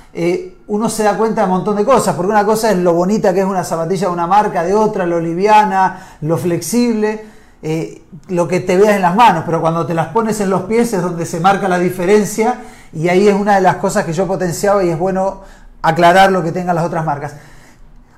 [0.67, 3.33] uno se da cuenta de un montón de cosas, porque una cosa es lo bonita
[3.33, 7.32] que es una zapatilla de una marca, de otra, lo liviana, lo flexible.
[7.65, 10.63] Eh, lo que te veas en las manos, pero cuando te las pones en los
[10.63, 12.61] pies es donde se marca la diferencia
[12.93, 15.43] y ahí es una de las cosas que yo potenciaba y es bueno
[15.81, 17.35] aclarar lo que tengan las otras marcas.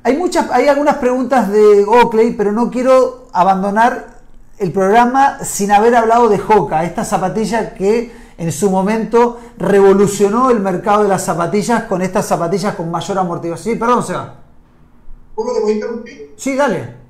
[0.03, 4.15] Hay, muchas, hay algunas preguntas de Oakley, pero no quiero abandonar
[4.59, 10.61] el programa sin haber hablado de Hoka, esta zapatilla que en su momento revolucionó el
[10.61, 13.75] mercado de las zapatillas con estas zapatillas con mayor amortiguación.
[13.75, 14.37] Sí, perdón, Seba.
[15.35, 16.35] ¿Cómo te voy a interrumpir?
[16.37, 17.04] Sí, dale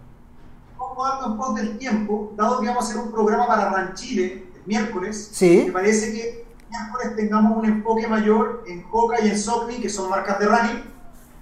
[1.03, 4.62] algo en pos del tiempo, dado que vamos a hacer un programa para Ranchile el
[4.66, 5.64] miércoles, sí.
[5.66, 9.88] me parece que el miércoles tengamos un enfoque mayor en Hoka y en Socni, que
[9.88, 10.84] son marcas de running,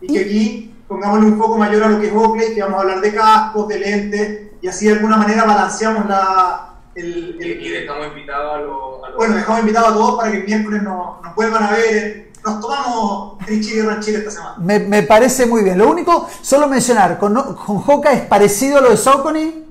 [0.00, 2.82] y que aquí pongamos un foco mayor a lo que es Oakley, que vamos a
[2.82, 6.68] hablar de cascos, de lentes, y así de alguna manera balanceamos la...
[6.94, 9.16] El, y dejamos invitados a los...
[9.16, 12.60] Bueno, dejamos invitados a todos para que el miércoles nos, nos vuelvan a ver nos
[12.60, 14.56] tomamos Trichile y Ranchile esta semana.
[14.58, 15.78] Me, parece muy bien.
[15.78, 19.64] Lo único, solo mencionar, ¿con, con Hoka es parecido a lo de Saucony?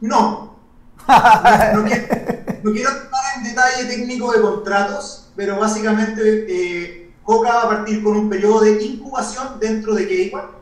[0.00, 0.56] No.
[1.08, 2.10] no, quiero,
[2.62, 8.28] entrar en detalle técnico de contratos, pero básicamente eh, Hoka va a partir con un
[8.28, 10.57] periodo de incubación dentro de K1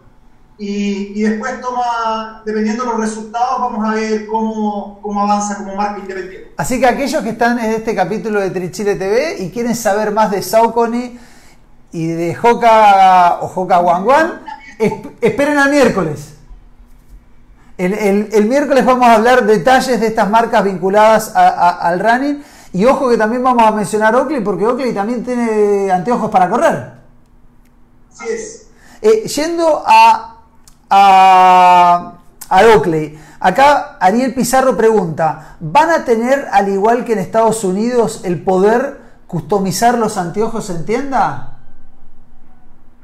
[0.58, 6.00] y, después toma, dependiendo de los resultados, vamos a ver cómo, cómo, avanza como marca
[6.00, 6.54] independiente.
[6.56, 10.30] Así que aquellos que están en este capítulo de Trichile TV y quieren saber más
[10.30, 11.18] de Saucony
[11.92, 14.32] y de Hoka o Hoka One One,
[15.20, 16.34] esperen al miércoles.
[17.76, 17.92] El,
[18.32, 22.42] el, miércoles vamos a hablar detalles de estas marcas vinculadas al running.
[22.72, 26.92] Y ojo que también vamos a mencionar Oakley, porque Oakley también tiene anteojos para correr.
[28.12, 28.66] Así es.
[29.02, 30.35] Eh, yendo a
[30.90, 32.18] a,
[32.50, 33.18] Oakley.
[33.40, 39.00] Acá Ariel Pizarro pregunta, ¿van a tener, al igual que en Estados Unidos, el poder
[39.26, 41.58] customizar los anteojos en tienda?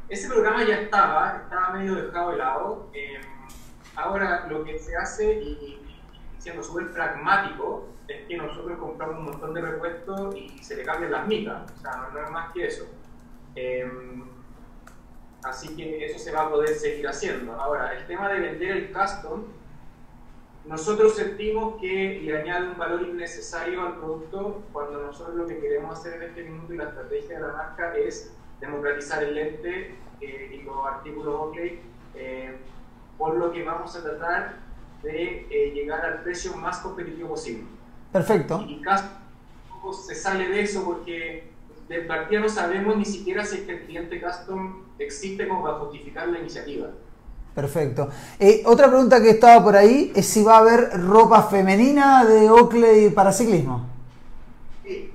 [0.09, 2.91] Ese programa ya estaba, estaba medio dejado de lado.
[2.95, 3.20] Eh,
[3.97, 5.78] ahora lo que se hace, y,
[6.39, 11.12] siendo súper pragmático, es que nosotros compramos un montón de repuestos y se le cambian
[11.12, 11.70] las mitas.
[11.78, 12.85] O sea, no, es más que eso.
[13.55, 13.91] Eh,
[15.45, 17.53] Así que eso se va a poder seguir haciendo.
[17.55, 19.45] Ahora, el tema de vender el custom,
[20.64, 25.99] nosotros sentimos que le añade un valor innecesario al producto cuando nosotros lo que queremos
[25.99, 30.61] hacer en este minuto y la estrategia de la marca es democratizar el lente eh,
[30.61, 31.57] y los artículos OK,
[32.14, 32.57] eh,
[33.18, 34.61] por lo que vamos a tratar
[35.03, 37.64] de eh, llegar al precio más competitivo posible.
[38.12, 38.64] Perfecto.
[38.68, 39.22] Y, y custom
[39.90, 41.51] se sale de eso porque
[41.88, 45.78] de partida no sabemos ni siquiera si es que el cliente custom existe como para
[45.78, 46.88] justificar la iniciativa.
[47.55, 48.09] Perfecto.
[48.38, 52.49] Eh, otra pregunta que estaba por ahí es si va a haber ropa femenina de
[52.49, 53.86] Oakley para ciclismo.
[54.84, 55.12] Sí.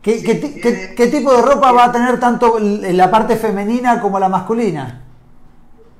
[0.00, 0.22] ¿Qué,
[0.96, 5.02] qué, tipo de ropa va a tener tanto la parte femenina como la masculina?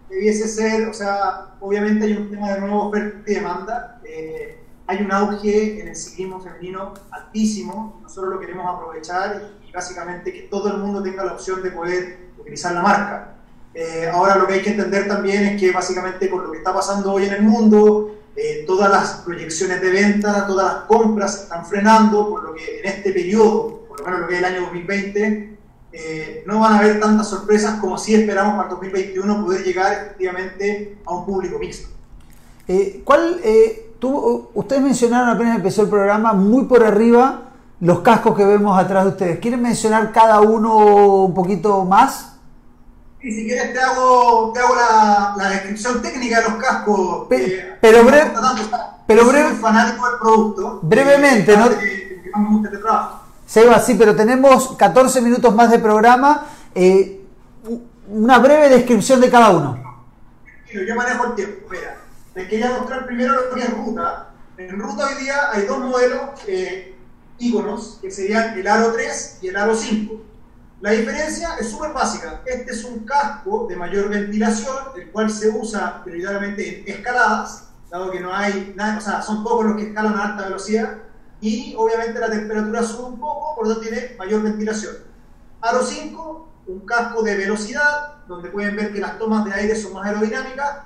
[0.09, 4.01] Debiese ser, o sea, obviamente hay un tema de nuevo oferta y demanda.
[4.05, 10.33] Eh, hay un auge en el ciclismo femenino altísimo, nosotros lo queremos aprovechar y, básicamente
[10.33, 13.35] que todo el mundo tenga la opción de poder utilizar la marca.
[13.75, 16.73] Eh, ahora lo que hay que entender también es que básicamente con lo que está
[16.73, 21.67] pasando hoy en el mundo, eh, todas las proyecciones de venta, todas las compras están
[21.67, 24.61] frenando, por lo que en este periodo, por lo menos lo que es el año
[24.63, 25.59] 2020,
[25.93, 29.93] eh, no van a haber tantas sorpresas como si esperamos para el 2021 poder llegar
[29.93, 31.89] efectivamente a un público mixto.
[33.05, 33.41] ¿Cuál
[34.55, 37.46] ustedes mencionaron apenas empezó el programa muy por arriba
[37.81, 39.39] los cascos que vemos atrás de ustedes.
[39.39, 42.37] ¿Quieren mencionar cada uno un poquito más?
[43.21, 47.27] Y si quieres te hago, te hago la, descripción técnica de los cascos.
[47.29, 48.33] pero breve,
[49.07, 50.81] pero breve, fanático del producto.
[50.83, 51.71] Brevemente, ¿no?
[53.47, 56.47] Seba, sí, pero tenemos 14 minutos más de programa.
[56.75, 57.25] Eh,
[58.09, 60.03] una breve descripción de cada uno.
[60.73, 61.67] Yo manejo el tiempo.
[61.71, 61.97] Mira,
[62.35, 64.29] les quería mostrar primero lo que es ruta.
[64.59, 66.96] En ruta hoy día hay dos modelos eh,
[67.39, 70.23] íconos, que serían el aro 3 y el aro 5.
[70.81, 72.43] La diferencia es súper básica.
[72.45, 78.11] Este es un casco de mayor ventilación, el cual se usa prioritariamente en escaladas, dado
[78.11, 80.99] que no hay nada, o sea, son pocos los que escalan a alta velocidad,
[81.41, 84.95] y obviamente la temperatura sube un poco, por lo tanto tiene mayor ventilación.
[85.61, 89.93] Aro 5, un casco de velocidad, donde pueden ver que las tomas de aire son
[89.93, 90.79] más aerodinámicas,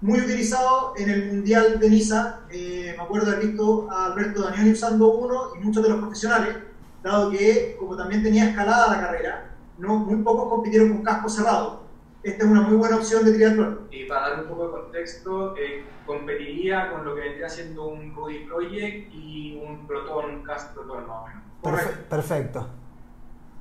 [0.00, 2.40] muy utilizado en el Mundial de Niza.
[2.50, 6.56] Eh, me acuerdo haber visto a Alberto Daniel usando uno y muchos de los profesionales,
[7.02, 11.88] dado que como también tenía escalada la carrera, no, muy pocos compitieron con casco cerrado.
[12.22, 13.88] Esta es una muy buena opción de triatlón.
[13.90, 18.14] Y para dar un poco de contexto, eh, competiría con lo que vendría siendo un
[18.14, 21.92] Rudy Project y un Proton, un casco Proton más o menos.
[22.08, 22.68] Perfecto.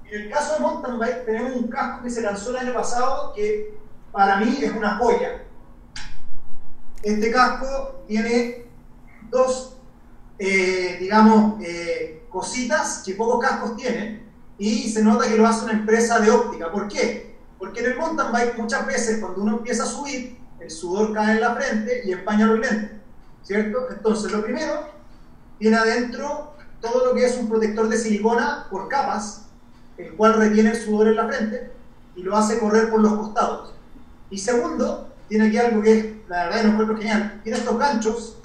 [0.05, 3.33] En el caso de mountain bike tenemos un casco que se lanzó el año pasado
[3.35, 3.77] que
[4.11, 5.46] para mí es una joya
[7.07, 8.65] este casco tiene
[9.29, 9.77] dos,
[10.39, 15.73] eh, digamos, eh, cositas que pocos cascos tienen y se nota que lo hace una
[15.73, 16.71] empresa de óptica.
[16.71, 17.37] ¿Por qué?
[17.57, 21.35] Porque en el mountain bike muchas veces cuando uno empieza a subir, el sudor cae
[21.35, 22.99] en la frente y empaña los lentes,
[23.43, 23.87] ¿cierto?
[23.89, 24.89] Entonces lo primero,
[25.59, 29.45] tiene adentro todo lo que es un protector de silicona por capas,
[29.97, 31.71] el cual retiene el sudor en la frente
[32.15, 33.73] y lo hace correr por los costados.
[34.29, 37.41] Y segundo, tiene aquí algo que es, la verdad, no encuentro genial.
[37.43, 38.37] Tiene estos ganchos,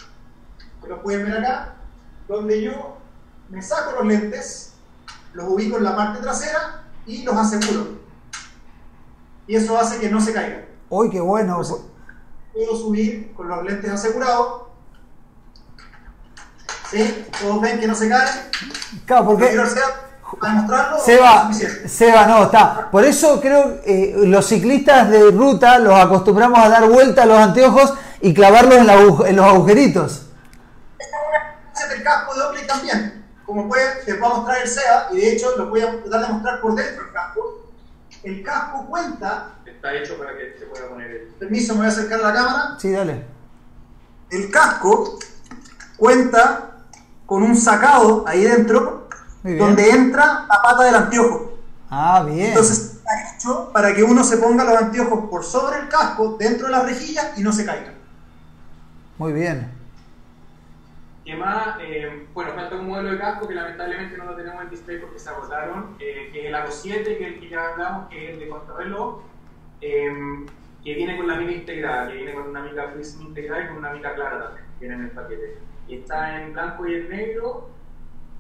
[0.82, 1.76] que lo pueden ver acá,
[2.28, 2.98] donde yo
[3.48, 4.74] me saco los lentes,
[5.32, 8.00] los ubico en la parte trasera y los aseguro.
[9.46, 10.64] Y eso hace que no se caigan.
[10.88, 11.60] ¡Uy, qué bueno!
[12.52, 14.64] puedo subir con los lentes asegurados.
[16.90, 17.26] ¿Sí?
[17.40, 18.50] Todos ven que no se caen.
[19.06, 19.56] Claro, porque
[20.40, 20.98] demostrarlo.
[20.98, 21.50] Seba,
[21.86, 22.90] Seba, no, está.
[22.90, 27.26] Por eso creo que eh, los ciclistas de ruta los acostumbramos a dar vuelta a
[27.26, 28.76] los anteojos y clavarlos
[29.26, 30.26] en, los agujeritos.
[30.98, 33.24] Esta es el casco de Oakley también.
[33.44, 36.32] Como puede, te puedo mostrar el SEA, y de hecho lo voy a tratar de
[36.32, 37.66] mostrar por dentro el casco.
[38.22, 39.48] El casco cuenta.
[39.66, 41.10] Está hecho para que se pueda poner.
[41.10, 41.26] El...
[41.38, 42.76] Permiso, me voy a acercar a la cámara.
[42.78, 43.24] Sí, dale.
[44.30, 45.18] El casco
[45.96, 46.70] cuenta
[47.26, 49.08] con un sacado ahí dentro
[49.42, 51.58] donde entra la pata del anteojo.
[51.90, 52.48] Ah, bien.
[52.48, 56.66] Entonces está hecho para que uno se ponga los anteojos por sobre el casco, dentro
[56.66, 57.94] de la rejilla y no se caigan.
[59.18, 59.70] Muy bien.
[61.24, 61.78] ¿Qué más?
[61.80, 65.20] Eh, bueno, falta un modelo de casco que lamentablemente no lo tenemos en display porque
[65.20, 68.24] se agotaron, eh, que es el Aro 7, que es el que ya hablamos, que
[68.24, 69.22] es el de contrarreloj,
[69.80, 70.46] eh,
[70.82, 73.76] que viene con la mica integrada, que viene con una mica Prism integrada y con
[73.76, 75.58] una mica clara también, viene en el paquete.
[75.86, 77.70] Y está en blanco y en negro,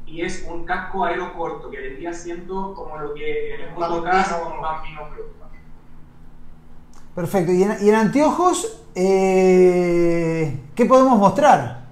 [0.06, 4.02] y es un casco aero corto que vendría siendo como lo que en el mundo
[4.04, 5.08] caso un bambino
[7.14, 7.52] Perfecto.
[7.52, 11.82] ¿Y en, anteojos eh, qué podemos mostrar?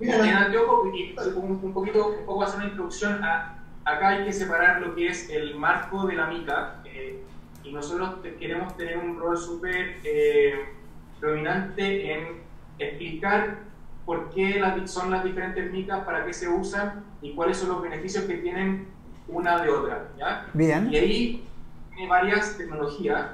[0.00, 0.88] en anteojos,
[1.36, 5.28] un, un, poquito, un poco hacer una introducción, acá hay que separar lo que es
[5.30, 7.22] el marco de la mica eh,
[7.64, 10.74] y nosotros queremos tener un rol súper eh,
[11.20, 12.42] dominante en
[12.78, 13.69] explicar
[14.10, 18.24] por qué son las diferentes micas, para qué se usan y cuáles son los beneficios
[18.24, 18.88] que tienen
[19.28, 20.08] una de otra.
[20.18, 20.48] ¿ya?
[20.52, 20.92] Bien.
[20.92, 21.48] Y ahí
[21.94, 23.28] tiene varias tecnologías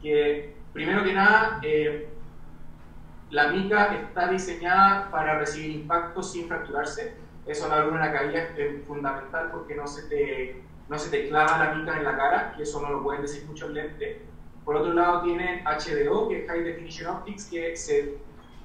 [0.00, 2.08] que, primero que nada, eh,
[3.28, 7.16] la mica está diseñada para recibir impactos sin fracturarse.
[7.44, 11.74] Eso la luna caída es fundamental porque no se, te, no se te clava la
[11.74, 14.16] mica en la cara, y eso no lo pueden decir muchos lentes.
[14.64, 18.16] Por otro lado, tienen HDO, que es High Definition Optics, que se,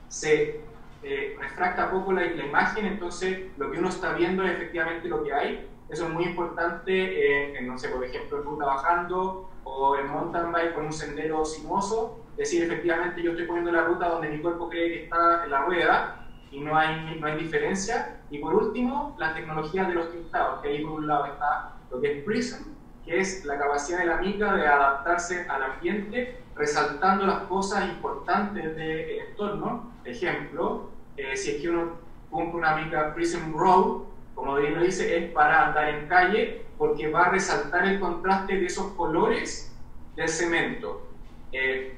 [0.07, 0.68] se
[1.03, 5.33] eh, refracta poco la, imagen, entonces lo que uno está viendo es efectivamente lo que
[5.33, 5.69] hay.
[5.89, 10.51] Eso es muy importante, eh, en, no por ejemplo, en ruta bajando o en mountain
[10.51, 12.19] bike con un sendero sinuoso.
[12.31, 15.51] Es decir, efectivamente yo estoy poniendo la ruta donde mi cuerpo cree que está en
[15.51, 18.21] la rueda y no hay, no hay diferencia.
[18.29, 21.99] Y por último, la tecnología de los cristales, que ahí por un lado está lo
[22.01, 22.63] que es Prism,
[23.05, 28.75] que es la capacidad de la mica de adaptarse al ambiente, resaltando las cosas importantes
[28.75, 29.91] del entorno.
[30.09, 31.93] Ejemplo, eh, si es que uno
[32.29, 34.03] compra una mica Prism Road,
[34.35, 38.55] como bien lo dice, es para andar en calle porque va a resaltar el contraste
[38.57, 39.75] de esos colores
[40.15, 41.07] del cemento.
[41.51, 41.97] Eh,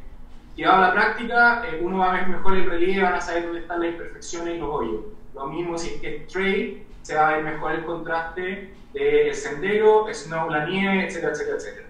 [0.55, 3.43] llevado a la práctica, eh, uno va a ver mejor el relieve, van a saber
[3.43, 5.01] dónde están las imperfecciones y los hoyos.
[5.36, 10.07] Lo mismo si es que trail, se va a ver mejor el contraste del sendero,
[10.12, 11.88] snow, la nieve, etcétera, etcétera, etcétera.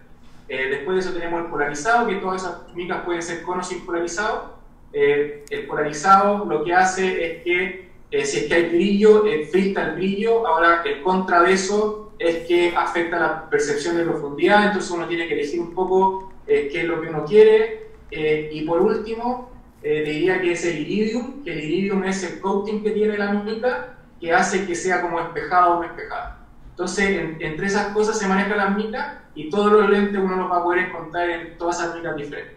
[0.50, 3.86] Eh, después de eso tenemos el polarizado, que todas esas micas pueden ser conos sin
[3.86, 4.51] polarizado.
[4.94, 9.90] Eh, el polarizado lo que hace es que eh, si es que hay brillo, filtra
[9.90, 10.46] el brillo.
[10.46, 15.28] Ahora, el contra de eso es que afecta la percepción de profundidad, entonces uno tiene
[15.28, 17.92] que elegir un poco eh, qué es lo que uno quiere.
[18.12, 19.50] Eh, y por último,
[19.82, 23.32] eh, diría que es el iridium, que el iridium es el coating que tiene la
[23.32, 26.36] mica que hace que sea como espejado o no espejado.
[26.70, 30.58] Entonces, entre esas cosas se maneja la mica y todos los lentes uno los va
[30.58, 32.56] a poder encontrar en todas esas micas diferentes.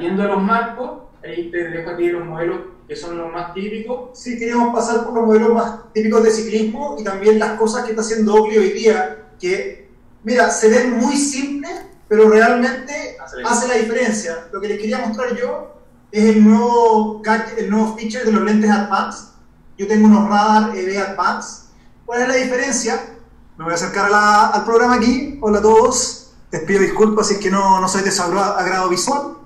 [0.00, 4.18] Yendo a los marcos, ahí te dejo aquí los modelos que son los más típicos.
[4.18, 7.90] Sí, queríamos pasar por los modelos más típicos de ciclismo y también las cosas que
[7.90, 9.90] está haciendo Oakley hoy día, que,
[10.24, 11.72] mira, se ven muy simples,
[12.08, 14.48] pero realmente hace la diferencia.
[14.52, 17.22] Lo que les quería mostrar yo es el nuevo,
[17.58, 19.28] el nuevo feature de los lentes Advanced.
[19.76, 21.68] Yo tengo unos radar EV Advanced.
[22.06, 23.18] ¿Cuál es la diferencia?
[23.58, 25.38] Me voy a acercar al programa aquí.
[25.42, 26.32] Hola a todos.
[26.50, 29.37] Les pido disculpas si es que no, no soy de agrado visual.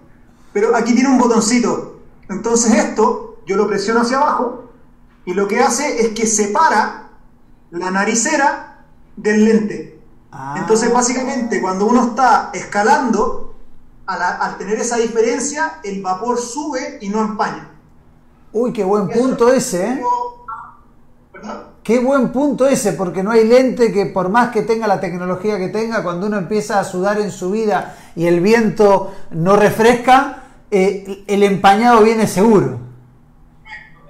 [0.53, 2.01] Pero aquí tiene un botoncito.
[2.29, 4.71] Entonces esto, yo lo presiono hacia abajo
[5.25, 7.11] y lo que hace es que separa
[7.71, 8.85] la naricera
[9.17, 10.01] del lente.
[10.31, 10.57] Ah.
[10.59, 13.55] Entonces básicamente cuando uno está escalando,
[14.07, 17.71] al, tener esa diferencia, el vapor sube y no empaña.
[18.53, 20.03] Uy, qué buen punto ese, ¿eh?
[21.83, 25.59] Qué buen punto ese, porque no hay lente que por más que tenga la tecnología
[25.59, 30.42] que tenga, cuando uno empieza a sudar en su vida y el viento no refresca,
[30.73, 32.81] eh, el empañado viene seguro.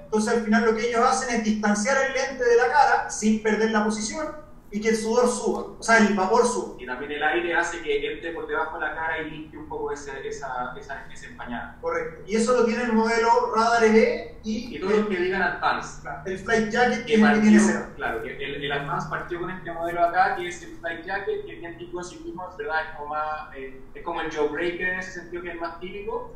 [0.05, 3.43] Entonces al final lo que ellos hacen es distanciar el lente de la cara sin
[3.43, 4.27] perder la posición
[4.73, 6.75] y que el sudor suba, o sea, el vapor suba.
[6.79, 9.69] Y también el aire hace que entre por debajo de la cara y limpie un
[9.69, 11.77] poco esa, esa, esa, empañada.
[11.79, 12.23] Correcto.
[12.25, 14.75] Y eso lo tiene el modelo Radar EV y...
[14.75, 16.07] Y todos los que digan Advance.
[16.25, 17.59] El Flight Jacket que, que tiene
[17.95, 21.45] Claro, que el, el, Advance partió con este modelo acá, que es el Flight Jacket,
[21.45, 24.35] que es bien típico de ciclismo, es verdad, es como, más, eh, es como el
[24.35, 26.31] Joe Breaker en ese sentido, que es más típico.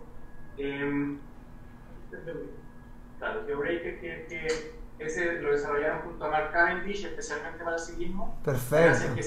[0.58, 1.18] Eh,
[3.20, 4.28] claro, el Joe Breaker que...
[4.28, 8.36] que ese lo desarrollaron junto a Mark Cavendish, especialmente para el ciclismo.
[8.43, 9.14] Perfecto.
[9.14, 9.22] Que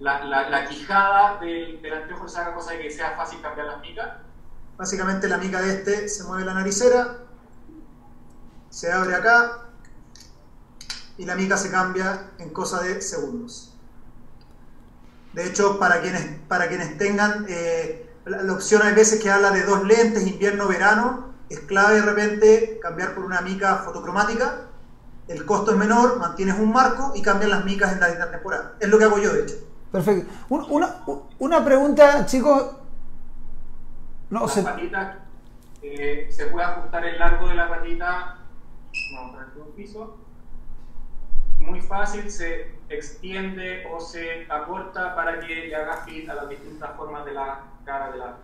[0.00, 3.68] la, la, la, quijada del, del anteojo se haga cosa de que sea fácil cambiar
[3.68, 4.18] las micas.
[4.76, 7.18] Básicamente la mica de este se mueve la naricera,
[8.68, 9.68] se abre acá
[11.18, 13.78] y la mica se cambia en cosa de segundos.
[15.34, 19.50] De hecho, para quienes, para quienes tengan eh, la, la, opción, hay veces que habla
[19.50, 24.66] de dos lentes, invierno-verano, es clave de repente cambiar por una mica fotocromática,
[25.28, 28.74] el costo es menor, mantienes un marco y cambian las micas en la distintas temporada.
[28.78, 29.54] Es lo que hago yo, de hecho.
[29.90, 30.30] Perfecto.
[30.48, 30.96] Una,
[31.38, 32.76] una pregunta, chicos.
[34.30, 34.62] No, las se...
[34.62, 35.16] patitas,
[35.82, 38.38] eh, se puede ajustar el largo de la patita,
[39.12, 39.32] no,
[39.64, 40.18] un piso,
[41.64, 46.90] muy fácil, se extiende o se acorta para que le haga fit a las distintas
[46.96, 48.36] formas de la cara de la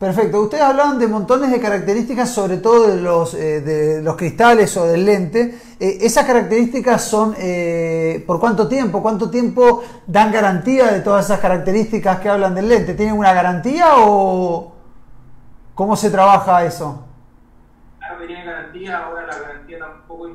[0.00, 0.40] Perfecto.
[0.40, 4.86] Ustedes hablaban de montones de características, sobre todo de los, eh, de los cristales o
[4.86, 5.58] del lente.
[5.78, 9.02] Eh, ¿Esas características son eh, por cuánto tiempo?
[9.02, 12.94] ¿Cuánto tiempo dan garantía de todas esas características que hablan del lente?
[12.94, 14.72] ¿Tienen una garantía o
[15.74, 17.06] cómo se trabaja eso?
[17.98, 19.04] Claro que tiene garantía.
[19.04, 20.28] Ahora la garantía tampoco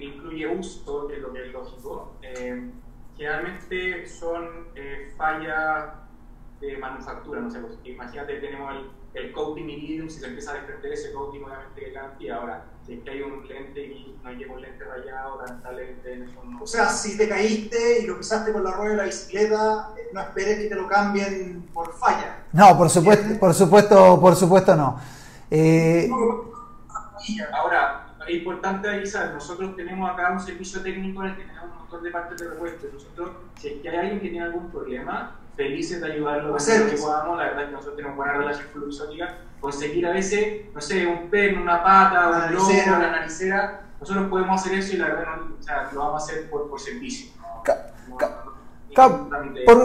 [0.00, 2.12] incluye uso, que es lo que es lógico.
[3.16, 4.68] Generalmente son
[5.16, 5.94] fallas
[6.60, 10.54] de manufactura, no sé, pues, imagínate, tenemos el, el coating iridium, si se empieza a
[10.54, 12.36] desprender ese coating, obviamente que cambia.
[12.36, 16.44] Ahora, si es que hay un lente y no lleva un lente rayado, lamentablemente eso
[16.44, 16.62] no.
[16.62, 20.08] O sea, si te caíste y lo pisaste con la rueda de la bicicleta, eh,
[20.12, 22.44] no esperes que te lo cambien por falla.
[22.52, 25.00] No, por supuesto, por supuesto, por supuesto no.
[25.50, 26.08] Eh...
[27.52, 31.78] Ahora, es importante avisar, nosotros tenemos acá un servicio técnico en el que tenemos un
[31.78, 32.86] montón de partes de repuesto.
[32.92, 36.90] Nosotros, si es que hay alguien que tiene algún problema, felices de ayudarlo a hacer
[36.90, 37.38] que podamos.
[37.38, 39.38] La verdad es que nosotros tenemos buena relación fluxónica.
[39.60, 44.60] Conseguir a veces, no sé, un pen, una pata, un lobo, una naricera, nosotros podemos
[44.60, 47.32] hacer eso y la verdad o sea, lo vamos a hacer por, por servicio.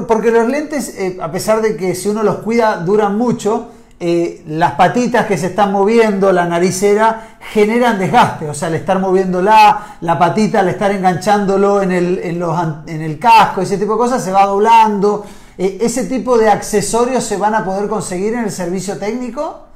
[0.08, 3.72] porque los lentes, eh, a pesar de que si uno los cuida duran mucho,
[4.04, 8.50] eh, las patitas que se están moviendo, la naricera, generan desgaste.
[8.50, 13.00] O sea, al estar moviéndola, la patita, al estar enganchándolo en el, en, los, en
[13.04, 15.24] el casco, ese tipo de cosas, se va doblando.
[15.56, 19.68] Eh, ¿Ese tipo de accesorios se van a poder conseguir en el servicio técnico?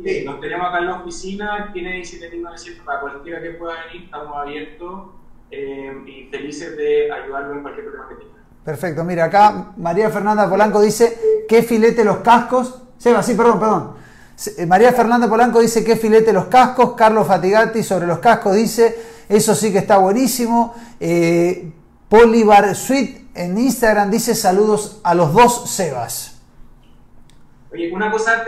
[0.00, 4.36] Sí, los tenemos acá en la oficina, tiene 17.900 para cualquiera que pueda venir, estamos
[4.36, 5.10] abiertos
[5.50, 8.34] eh, y felices de ayudarlo en cualquier problema que tenga.
[8.64, 11.18] Perfecto, mira, acá María Fernanda Polanco dice,
[11.48, 12.83] ¿qué filete los cascos?
[13.04, 13.92] Seba, sí, perdón, perdón.
[14.56, 16.94] Eh, María Fernanda Polanco dice, ¿qué filete los cascos?
[16.94, 18.98] Carlos Fatigati sobre los cascos dice,
[19.28, 20.74] eso sí que está buenísimo.
[20.98, 21.70] Eh,
[22.08, 26.40] Polibar Suite en Instagram dice saludos a los dos Sebas.
[27.70, 28.42] Oye, una cosa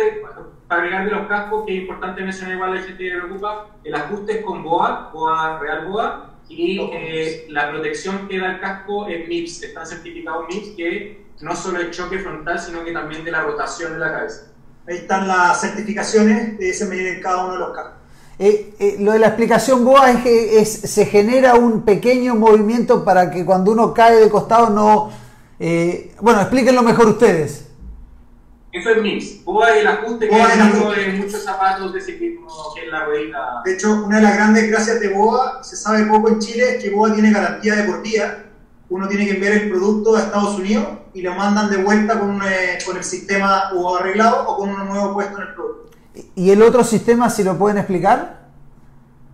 [0.66, 3.20] para agregar de los cascos que es importante mencionar igual a la gente que le
[3.20, 8.52] preocupa, el ajuste es con BOA, BOA Real BOA, y eh, la protección que da
[8.52, 12.92] el casco es MIPS, están certificados MIPS que no solo el choque frontal, sino que
[12.92, 14.42] también de la rotación de la cabeza.
[14.88, 17.96] Ahí están las certificaciones de ese medir en cada uno de los cascos.
[18.38, 23.30] Eh, eh, lo de la explicación BOA es que se genera un pequeño movimiento para
[23.30, 25.10] que cuando uno cae de costado no...
[25.58, 27.66] Eh, bueno, explíquenlo mejor ustedes.
[28.72, 29.44] Eso es MIPS.
[29.44, 30.60] BOA es el ajuste que hay
[31.06, 33.62] en muchos zapatos de ciclismo que es la ruedita.
[33.64, 36.84] De hecho, una de las grandes gracias de BOA, se sabe poco en Chile, es
[36.84, 38.36] que BOA tiene garantía deportiva.
[38.88, 42.38] Uno tiene que enviar el producto a Estados Unidos y lo mandan de vuelta con,
[42.86, 45.90] con el sistema o arreglado o con uno nuevo puesto en el producto.
[46.34, 48.46] ¿Y el otro sistema, si lo pueden explicar?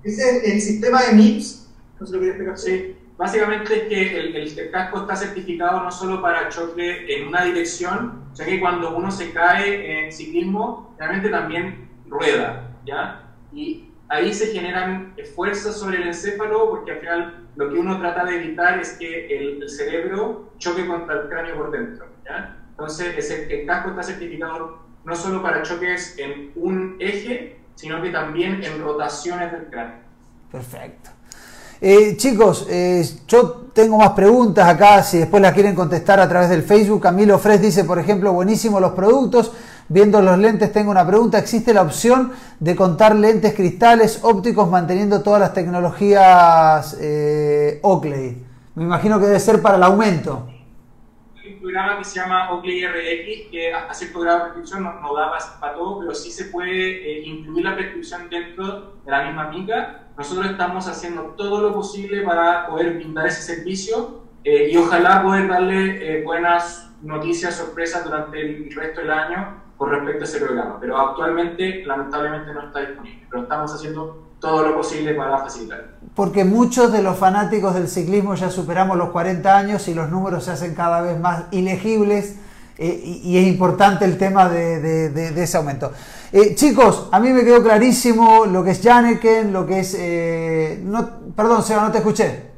[0.03, 1.69] Es el, sistema de MIPS.
[2.01, 2.59] No se lo quería explicar.
[2.59, 2.97] Sí.
[3.17, 8.25] Básicamente es que el, el, casco está certificado no solo para choque en una dirección,
[8.33, 13.31] o sea que cuando uno se cae en ciclismo, realmente también rueda, ¿ya?
[13.53, 18.25] Y ahí se generan fuerzas sobre el encéfalo porque al final lo que uno trata
[18.25, 22.57] de evitar es que el, cerebro choque contra el cráneo por dentro, ¿ya?
[22.71, 28.63] Entonces, el casco está certificado no solo para choques en un eje, sino que también
[28.63, 29.97] en rotaciones del cráneo.
[30.51, 31.11] Perfecto.
[31.81, 36.49] Eh, chicos, eh, yo tengo más preguntas acá, si después las quieren contestar a través
[36.49, 37.03] del Facebook.
[37.03, 39.53] Camilo Fres dice, por ejemplo, buenísimo los productos.
[39.93, 41.39] Viendo los lentes, tengo una pregunta.
[41.39, 48.43] ¿Existe la opción de contar lentes cristales ópticos manteniendo todas las tecnologías eh, Oakley?
[48.75, 50.49] Me imagino que debe ser para el aumento
[51.61, 55.31] programa que se llama Oakley RX, que a cierto grado de prescripción no, no da
[55.61, 60.07] para, todo, pero sí se puede eh, incluir la prescripción dentro de la misma mica.
[60.17, 65.49] Nosotros estamos haciendo todo lo posible para poder brindar ese servicio eh, y ojalá poder
[65.49, 70.79] darle eh, buenas noticias, sorpresas durante el resto del año con respecto a ese programa.
[70.81, 73.27] Pero actualmente, lamentablemente, no está disponible.
[73.29, 75.97] Pero estamos haciendo todo lo posible para facilitar.
[76.15, 80.45] Porque muchos de los fanáticos del ciclismo ya superamos los 40 años y los números
[80.45, 82.37] se hacen cada vez más ilegibles
[82.79, 85.91] eh, y, es importante el tema de, ese aumento.
[86.31, 89.97] Eh, chicos, a mí me quedó clarísimo lo que es Janeken, lo que es...
[89.99, 92.51] Eh, no, perdón, Seba, no te escuché.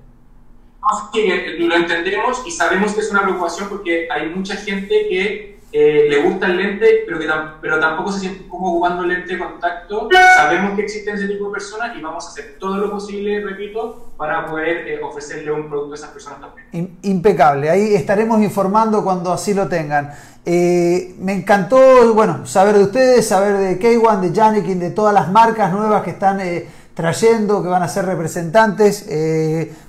[1.59, 6.23] lo entendemos y sabemos que es una preocupación porque hay mucha gente que eh, le
[6.23, 7.27] gusta el lente, pero, que
[7.61, 10.09] pero tampoco se siente como ocupando lente de contacto.
[10.37, 14.13] Sabemos que existen ese tipo de personas y vamos a hacer todo lo posible, repito,
[14.17, 16.97] para poder eh, ofrecerle un producto a esas personas también.
[17.03, 20.13] Impecable, ahí estaremos informando cuando así lo tengan.
[20.47, 25.33] Eh, me encantó, bueno, saber de ustedes, saber de K1, de Janikin, de todas las
[25.33, 26.41] marcas nuevas que están
[26.95, 29.09] trayendo, que van a ser representantes.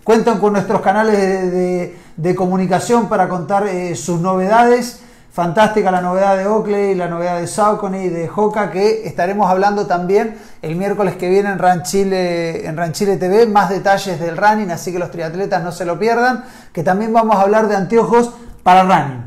[0.03, 5.04] cuentan con nuestros canales de comunicación para contar sus novedades.
[5.35, 10.37] Fantástica la novedad de Oakley, la novedad de Saucony, de Hoka, que estaremos hablando también
[10.61, 14.97] el miércoles que viene en Ranchile, en Ranchile TV, más detalles del running, así que
[14.97, 18.33] los triatletas no se lo pierdan, que también vamos a hablar de anteojos
[18.63, 19.25] para running.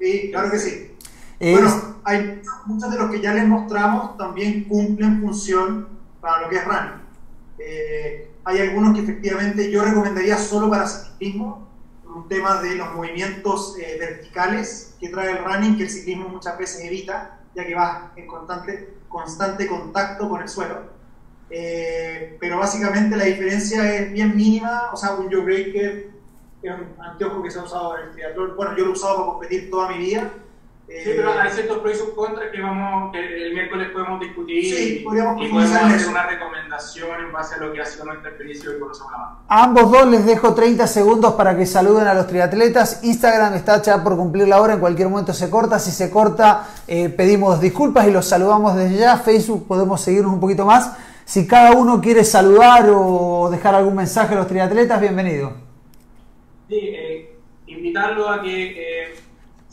[0.00, 0.96] Sí, claro que sí.
[1.38, 5.86] bueno, hay muchos de los que ya les mostramos también cumplen función
[6.22, 7.02] para lo que es running.
[7.58, 11.63] Eh, hay algunos que efectivamente yo recomendaría solo para ciclismo,
[12.14, 16.56] un tema de los movimientos eh, verticales que trae el running, que el ciclismo muchas
[16.56, 20.94] veces evita, ya que va en constante, constante contacto con el suelo.
[21.50, 26.14] Eh, pero básicamente la diferencia es bien mínima, o sea, un Joe Breaker
[26.62, 29.16] es un anteojo que se ha usado en el triatlón, bueno, yo lo he usado
[29.16, 30.32] para competir toda mi vida,
[30.86, 34.62] Sí, pero hay ciertos pros y sus contras que, vamos, que el miércoles podemos discutir
[34.62, 38.70] sí, y, podemos hacer una recomendación en base a lo que ha sido nuestra experiencia
[38.76, 39.12] y conocemos
[39.48, 43.02] A ambos dos les dejo 30 segundos para que saluden a los triatletas.
[43.02, 45.78] Instagram está ya por cumplir la hora, en cualquier momento se corta.
[45.78, 49.16] Si se corta, eh, pedimos disculpas y los saludamos desde ya.
[49.16, 50.92] Facebook podemos seguirnos un poquito más.
[51.24, 55.54] Si cada uno quiere saludar o dejar algún mensaje a los triatletas, bienvenido.
[56.68, 59.23] Sí, eh, invitarlo a que...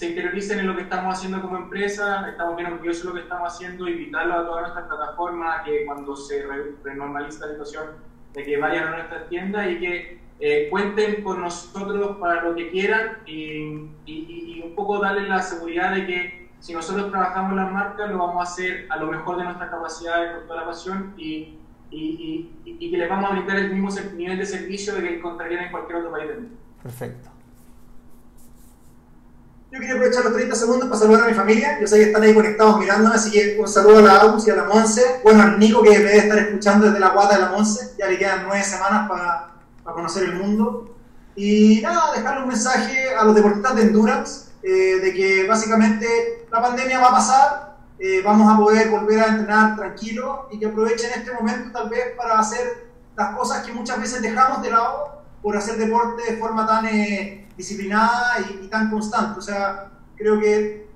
[0.02, 3.22] Se interioricen en lo que estamos haciendo como empresa, estamos bien orgullosos de lo que
[3.22, 6.44] estamos haciendo, invitarlos a todas nuestras plataformas que cuando se
[6.84, 7.86] renormalice la situación,
[8.34, 12.72] de que vayan a nuestras tiendas y que eh, cuenten con nosotros para lo que
[12.72, 18.10] quieran y, y, un poco darles la seguridad de que si nosotros trabajamos las marcas
[18.10, 21.60] lo vamos a hacer a lo mejor de nuestras capacidades con toda la pasión y,
[21.92, 25.72] y que les vamos a brindar el mismo nivel de servicio de que encontrarían en
[25.72, 26.58] cualquier otro país del mundo.
[26.82, 27.31] Perfecto.
[29.72, 31.80] Yo quería aprovechar los 30 segundos para saludar a mi familia.
[31.80, 34.52] Yo sé que están ahí conectados mirándome, así que un saludo a la Agus y
[34.52, 35.22] a la Monse.
[35.24, 37.94] Bueno, al Nico que debe estar escuchando desde la guata de la Monse.
[37.98, 39.52] Ya le quedan nueve semanas para,
[39.82, 40.94] para conocer el mundo.
[41.38, 46.62] Y nada, dejarle un mensaje a los deportistas de endurance eh, de que básicamente la
[46.62, 51.12] pandemia va a pasar, eh, vamos a poder volver a entrenar tranquilo y que aprovechen
[51.16, 55.56] este momento tal vez para hacer las cosas que muchas veces dejamos de lado por
[55.56, 59.40] hacer deporte de forma tan eh, disciplinada y, tan constante.
[59.40, 60.88] O sea, creo que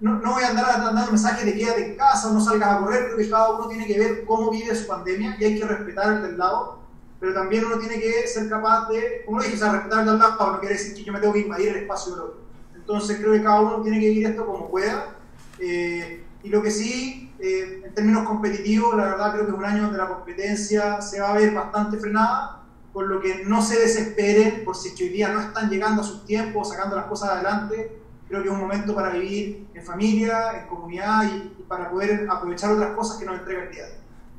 [0.00, 3.06] no, no, voy a andar dando mensajes de quédate en casa no salgas a correr,
[3.06, 6.12] creo que cada uno tiene que ver cómo vive su pandemia y hay que respetar
[6.14, 6.78] el del lado,
[7.18, 10.06] pero también uno tiene que ser capaz de, como lo dije, o sea, respetar el
[10.06, 12.40] del lado no quiere decir que yo me tengo que invadir el espacio del otro.
[12.74, 15.16] Entonces creo que cada uno tiene que vivir esto como pueda.
[15.58, 19.64] Eh, y lo que sí, eh, en términos competitivos, la verdad creo que es un
[19.64, 22.62] año donde la competencia se va a ver bastante frenada,
[22.98, 26.24] por lo que no se desesperen por si hoy día no están llegando a sus
[26.24, 27.96] tiempos, sacando las cosas adelante.
[28.26, 32.72] Creo que es un momento para vivir en familia, en comunidad y, para poder aprovechar
[32.72, 33.84] otras cosas que nos entrega el día.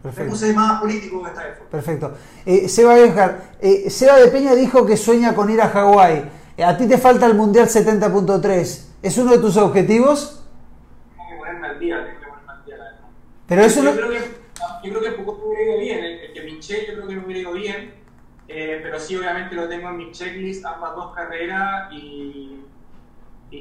[0.03, 0.24] Perfecto.
[0.26, 1.57] Me puse más político esta vez.
[1.72, 2.18] Perfecto.
[2.45, 2.97] Eh, Seba
[3.62, 6.30] eh, Seba de Peña dijo que sueña con ir a Hawái.
[6.57, 8.88] Eh, a ti te falta el Mundial 70.3.
[9.01, 10.43] ¿Es uno de tus objetivos?
[11.16, 12.76] Tengo que ponerme al día, tengo que ponerme al día.
[13.47, 14.20] Pero eso yo, creo que,
[14.84, 16.03] yo creo que poco me hubiera ido bien.
[16.03, 17.99] El, que pinché yo creo que me hubiera ido bien.
[18.52, 22.62] Eh, pero sí, obviamente lo tengo en mi checklist, ambas dos carreras y,
[23.52, 23.58] y,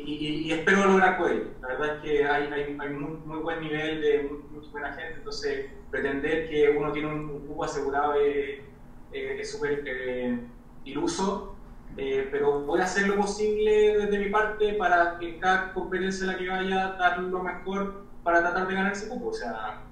[0.46, 1.48] y, espero lograr poder.
[1.60, 5.66] La verdad es que hay, hay, hay muy, buen nivel de muy, buena gente, entonces
[5.90, 10.38] pretender que uno tiene un, cubo asegurado es súper eh,
[10.84, 11.54] iluso.
[11.98, 16.32] Eh, pero voy a hacer lo posible desde mi parte para que cada competencia en
[16.32, 19.28] la que vaya dar lo mejor para tratar de ganar ese cupo.
[19.28, 19.82] O sea,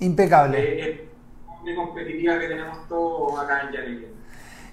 [0.00, 1.07] impecable.
[1.64, 4.06] Eh, de competitiva que tenemos todos acá en Yanelli.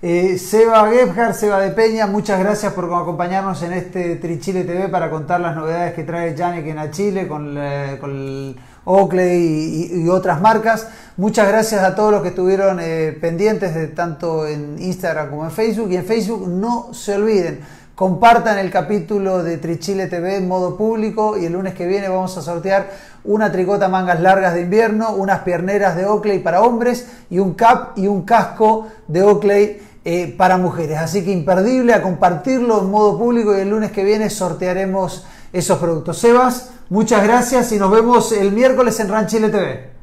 [0.01, 5.09] Eh, Seba Gebhard, Seba de Peña, muchas gracias por acompañarnos en este Trichile TV para
[5.09, 7.57] contar las novedades que trae Yannick a Chile con,
[7.99, 8.55] con
[8.85, 10.87] Oakley y, otras marcas.
[11.17, 15.51] Muchas gracias a todos los que estuvieron eh, pendientes de tanto en Instagram como en
[15.51, 15.91] Facebook.
[15.91, 17.61] Y en Facebook no se olviden,
[17.95, 22.37] compartan el capítulo de Trichile TV en modo público y el lunes que viene vamos
[22.37, 22.91] a sortear
[23.23, 27.97] una tricota mangas largas de invierno, unas pierneras de Oakley para hombres y un cap
[27.97, 30.99] y un casco de Oakley eh, para mujeres.
[30.99, 35.79] Así que imperdible a compartirlo en modo público y el lunes que viene sortearemos esos
[35.79, 36.17] productos.
[36.17, 39.95] Sebas, muchas gracias y nos vemos el miércoles en Ranchile TV.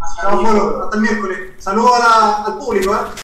[0.00, 0.32] Hasta,
[0.94, 1.38] el miércoles.
[1.58, 1.92] Saludos
[2.46, 2.94] al público.
[2.94, 3.10] ¿eh?